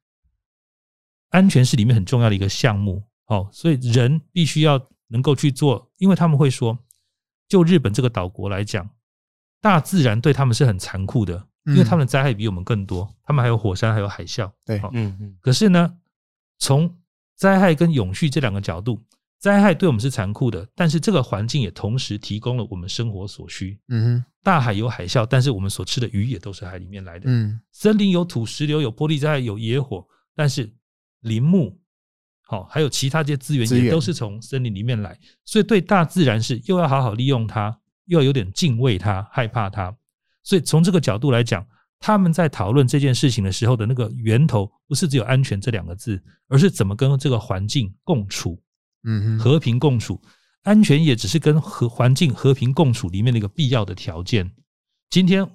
[1.30, 3.04] 安全是里面很重要的一个项目。
[3.28, 6.78] 哦，所以人必须要能够去做，因为他们会说，
[7.50, 8.90] 就日本这个岛国来讲，
[9.60, 14.50] 大自然对他们是很残酷的，因为他们的灾害比我们更多，他们还有火山，还有海啸。
[14.64, 15.38] 对，嗯嗯。
[15.42, 15.94] 可是呢，
[16.58, 16.96] 从
[17.38, 19.02] 灾害跟永续这两个角度，
[19.40, 23.80] 灾害对我们是残酷的，但是这个环境也同时提供了我们生活所需。
[23.90, 27.26] 嗯哼，大海有海啸，但是我们所吃的鱼也都是海里面来的。
[27.28, 30.74] 嗯，森林有土石流，有玻璃灾害，有野火，但是
[31.22, 31.80] 林木。
[32.50, 39.94] 好，还有其他这些资源也都是从森林里面来，所以对大自然是又要好好利用它，又要有点敬畏它、害怕它。
[40.44, 41.68] 所以从这个角度来讲，
[42.00, 48.62] 他们在讨论这件事情的时候的那个源头，不是只有安全这两个字，而是怎么跟这个环境共处，
[49.04, 50.22] 嗯，和平共处。
[50.64, 54.52] 安全也只是跟和环境和平共处里面的一个必要的条件。
[55.10, 55.50] 今天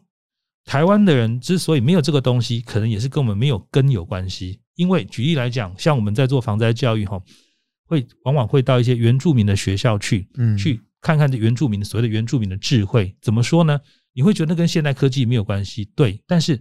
[0.65, 4.61] 台湾的人之所以没有这个东西，可能也是跟我们没有根有关系。
[4.75, 7.21] 因为举例来讲，像我们在做防灾教育哈，
[7.87, 13.15] 会往往会到一些原住民的学校去，嗯，去看看这原住民所谓的原住民的智慧。
[13.21, 13.79] 怎么说呢？
[14.13, 16.23] 你会觉得跟现代科技没有关系，对。
[16.27, 16.61] 但是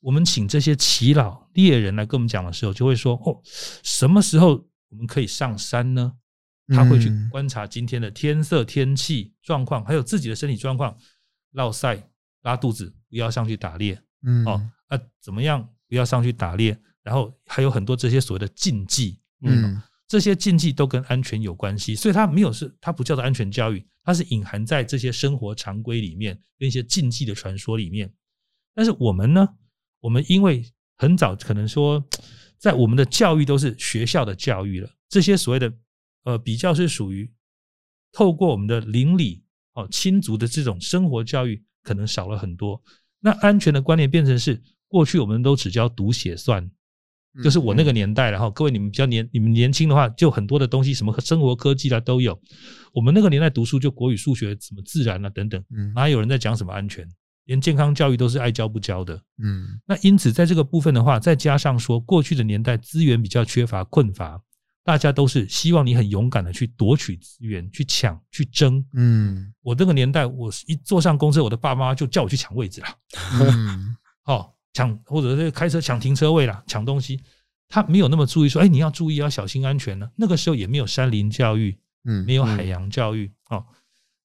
[0.00, 3.40] 我们请这些耆老猎人来跟我们讲的时候，就会说：哦，
[3.82, 6.12] 什么时候我们可以上山呢？
[6.68, 10.96] 他会去观察今天的天色、天气状况，还有自己的身体状况，
[11.50, 12.02] 落晒、
[12.42, 14.00] 拉肚子，不要上去打猎。
[14.22, 15.68] 嗯，哦，啊，怎么样？
[15.88, 16.78] 不要上去打猎。
[17.02, 19.82] 然后还有很多这些所谓的禁忌，嗯，
[20.12, 28.12] 这些禁忌都跟安全有关系，所以它没有是它不叫做安全教育，它是隐含在这些生活常规里面跟一些禁忌的传说里面。
[28.74, 29.48] 但是我们呢，
[30.00, 32.06] 我们因为很早可能说，
[32.58, 35.72] 在我们的教育都是学校的教育了，这些所谓的
[36.24, 37.32] 呃比较是属于
[38.12, 39.42] 透过我们的邻里
[39.72, 42.82] 哦亲族的这种生活教育可能少了很多。
[43.18, 46.70] 那安全的观念变成是过去我们都只教读写算。
[47.42, 52.38] 就是我那个年代，然后各位你们比较年，你们年轻的话，就很多的东西，什么生活科技啦都有。
[52.92, 55.64] 我们那个年代读书就国语、数学、什么自然啊等等，
[55.94, 57.08] 哪有人在讲什么安全？
[57.46, 59.16] 连健康教育都是爱教不教的。
[59.42, 64.38] 嗯，那因此在这个部分的话，再加上说过去的年代资源比较缺乏、困乏，
[64.84, 68.84] 大家都是希望你很勇敢的去夺取资源、去抢、去争。
[68.92, 72.86] 嗯，我那个年代，我一坐上公车，我的爸妈就叫我去抢位置了。
[73.40, 74.54] 嗯， 好。
[74.72, 77.20] 抢或者是开车抢停车位啦，抢东西，
[77.68, 80.10] 他没有那么注意说，哎，你要注意，要小心安全呢。
[80.16, 83.32] 那个时候也没有山林教育，嗯，没有海洋教育。
[83.50, 83.64] 哦，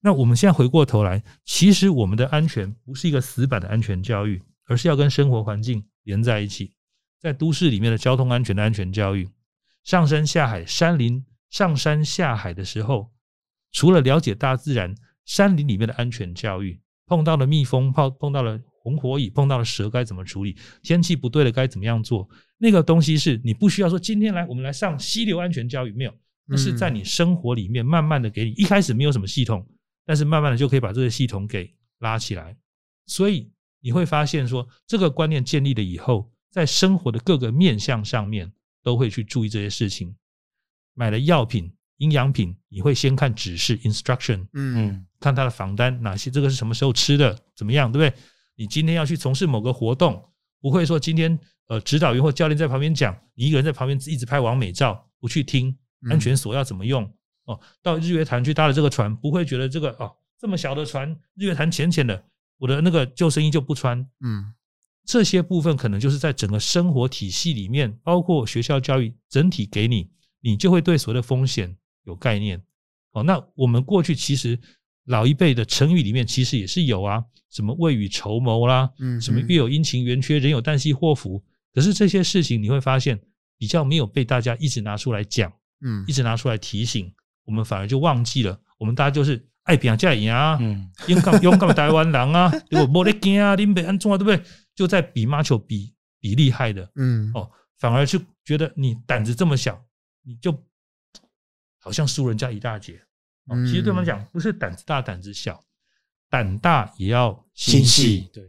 [0.02, 6.74] 那我们现在回过头来，其实我们的安全不是一个死板的安全教育，而是要跟生活环境连在一起。
[7.20, 9.28] 在都市里面的交通安全的安全教育，
[9.84, 13.12] 上山下海，山林上山下海的时候，
[13.72, 14.95] 除了了解大自然
[15.26, 20.55] 山林里面的安全教育，碰到了蜜蜂，碰碰到了红火蚁，碰到了蛇该怎么处理？
[20.81, 22.25] 天气不对了该怎么样做？
[22.57, 26.13] 那个东西是你不需要说今天来我们来上溪流安全教育，没有，
[26.45, 29.67] 那是在你生活里面慢慢的给你，一开始没有什么系统，
[30.05, 31.69] 但是慢慢的就可以把这个系统给
[31.99, 32.55] 拉起来，
[33.07, 38.49] 所以你会发现说这个观念建立了以后，在生活的各个面向上面
[38.81, 40.15] 都会去注意这些事情，
[40.93, 41.69] 买了药品。
[41.97, 48.21] 营养品，你会先看指示 （instruction），嗯，看它的房单，哪些这个是什么时候吃的，怎么样，对不对？
[48.58, 50.22] 你今天要去从事某个活动，
[50.60, 55.74] 不会说今天呃指导员或教练在旁边讲，你一个人在旁边一直拍完美照，不去听
[56.10, 57.10] 安全锁要怎么用
[57.45, 57.58] 哦。
[57.82, 62.22] 到日月潭去搭了这个船，不会觉得这个哦这么小的船，日月潭浅浅的，
[62.58, 64.53] 我的那个救生衣就不穿，嗯，
[65.05, 70.10] 这些部分可能就是在整个生活体系里面，包括学校教育整体给你，
[70.41, 71.78] 你就会对所谓的风险。
[72.03, 72.64] 有概念，
[73.12, 74.58] 哦，那我们过去其实
[75.08, 81.43] 老一辈的成语里面其实也是有啊，什么未雨绸缪啦，嗯，什么月有阴晴圆缺，人有旦夕祸福。
[81.74, 83.20] 可是这些事情你会发现
[83.58, 85.51] 比较没有被大家一直拿出来讲，
[85.82, 87.12] 嗯，一直拿出来提醒，
[87.45, 88.60] 我们反而就忘记了。
[88.78, 92.91] 我们大家就是爱拼才会赢啊，嗯，勇敢 勇敢台湾人啊，对不？
[92.91, 94.43] 没得惊啊，林北安中啊，对不对？
[94.76, 97.49] 就在比马球比比厉害的，嗯，哦，
[97.80, 99.82] 反而就觉得你胆子这么小，
[100.24, 100.64] 你就。
[101.80, 102.99] 好像输人家一大截，
[103.66, 105.64] 其实对我们讲，不是胆子大胆子小，
[106.30, 108.30] 胆大也要心细。
[108.34, 108.43] 对，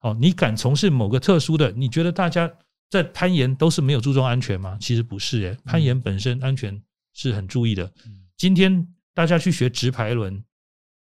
[0.00, 1.72] 哦，你敢从事某个特殊的？
[1.72, 2.50] 你觉得大家
[2.88, 4.78] 在攀岩都是没有注重安全吗？
[4.80, 6.80] 其实不是，诶，攀岩本身安全
[7.14, 7.92] 是很注意的。
[8.36, 10.44] 今天大家去学直排轮，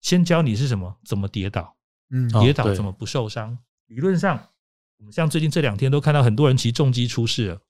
[0.02, 1.00] 先教你是什么？
[1.04, 1.76] 怎么跌倒？
[2.12, 3.58] 嗯，跌倒怎么不受伤？
[3.88, 4.50] 理论上，
[5.00, 7.62] 我们像最近这两天都看到很多人骑重机出事了，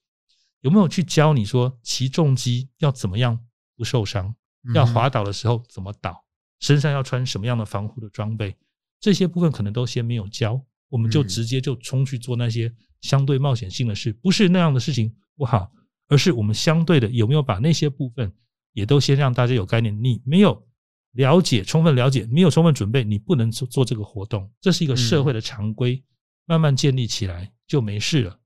[0.59, 3.39] 有没有去教你说骑重机要怎么样？
[3.76, 4.36] 不受伤，
[4.74, 6.24] 要滑倒的时候怎么倒，
[6.59, 8.55] 身上要穿什么样的防护的装备，
[8.99, 15.72] 这些部分可能都先没有教，我们就直接就冲去做那些相对冒险性的事，不是那样的事情不好，
[16.07, 18.32] 而是我们相对的有没有把那些部分
[18.74, 20.66] 也都先让大家有概念，你没有
[21.14, 26.01] 了解，充分了解，没有充分准备，你不能做做这个活动，这是一个社会的常规，
[26.45, 28.39] 慢慢建立起来就没事了。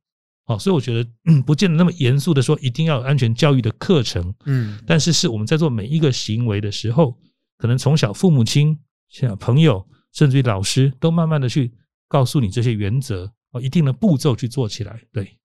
[0.50, 7.14] 好，所以我觉得，嗯，不见得那么严肃的说，一定要有安全教育的课程，嗯，但是是我们在做每一个行为的时候，
[7.58, 8.80] 可能从小父母亲、
[9.10, 11.74] 像朋友，甚至于老师，都慢慢的去
[12.08, 14.98] 告诉你这些原则，哦，一定的步骤去做起来。
[15.12, 15.38] 对，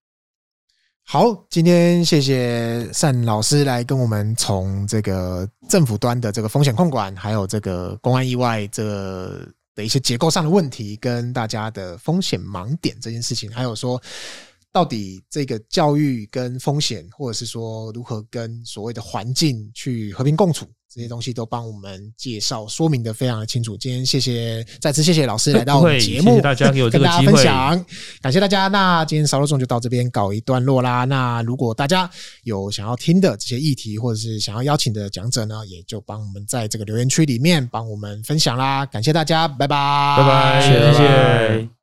[1.05, 14.01] 好，今天谢谢单老师来跟我们从这个政府端的这个风险控管，还有这个公安意外这个的一些结构上的问题，跟大家的风险盲点这件事情，还有说。
[14.73, 23.77] 到底这个教育跟风险，或者是说如何跟所谓的环境去和平共处，这些东西都帮我们介绍说明的非常的清楚。
[23.77, 27.87] 今天谢谢，再次谢谢老师来到我们节目，谢谢大家有 这个机会，跟大家分享，
[28.23, 28.69] 感谢大家。
[28.69, 31.05] 那今天烧肉粽就到这边告一段落啦。
[31.05, 32.11] 那如果大家
[32.45, 38.87] 有想要听的这些议题，或者是想要邀请的讲者呢，也就帮我们在这个留言区里面帮我们分享啦。
[38.87, 41.82] 感谢大家，拜拜，拜拜，谢谢。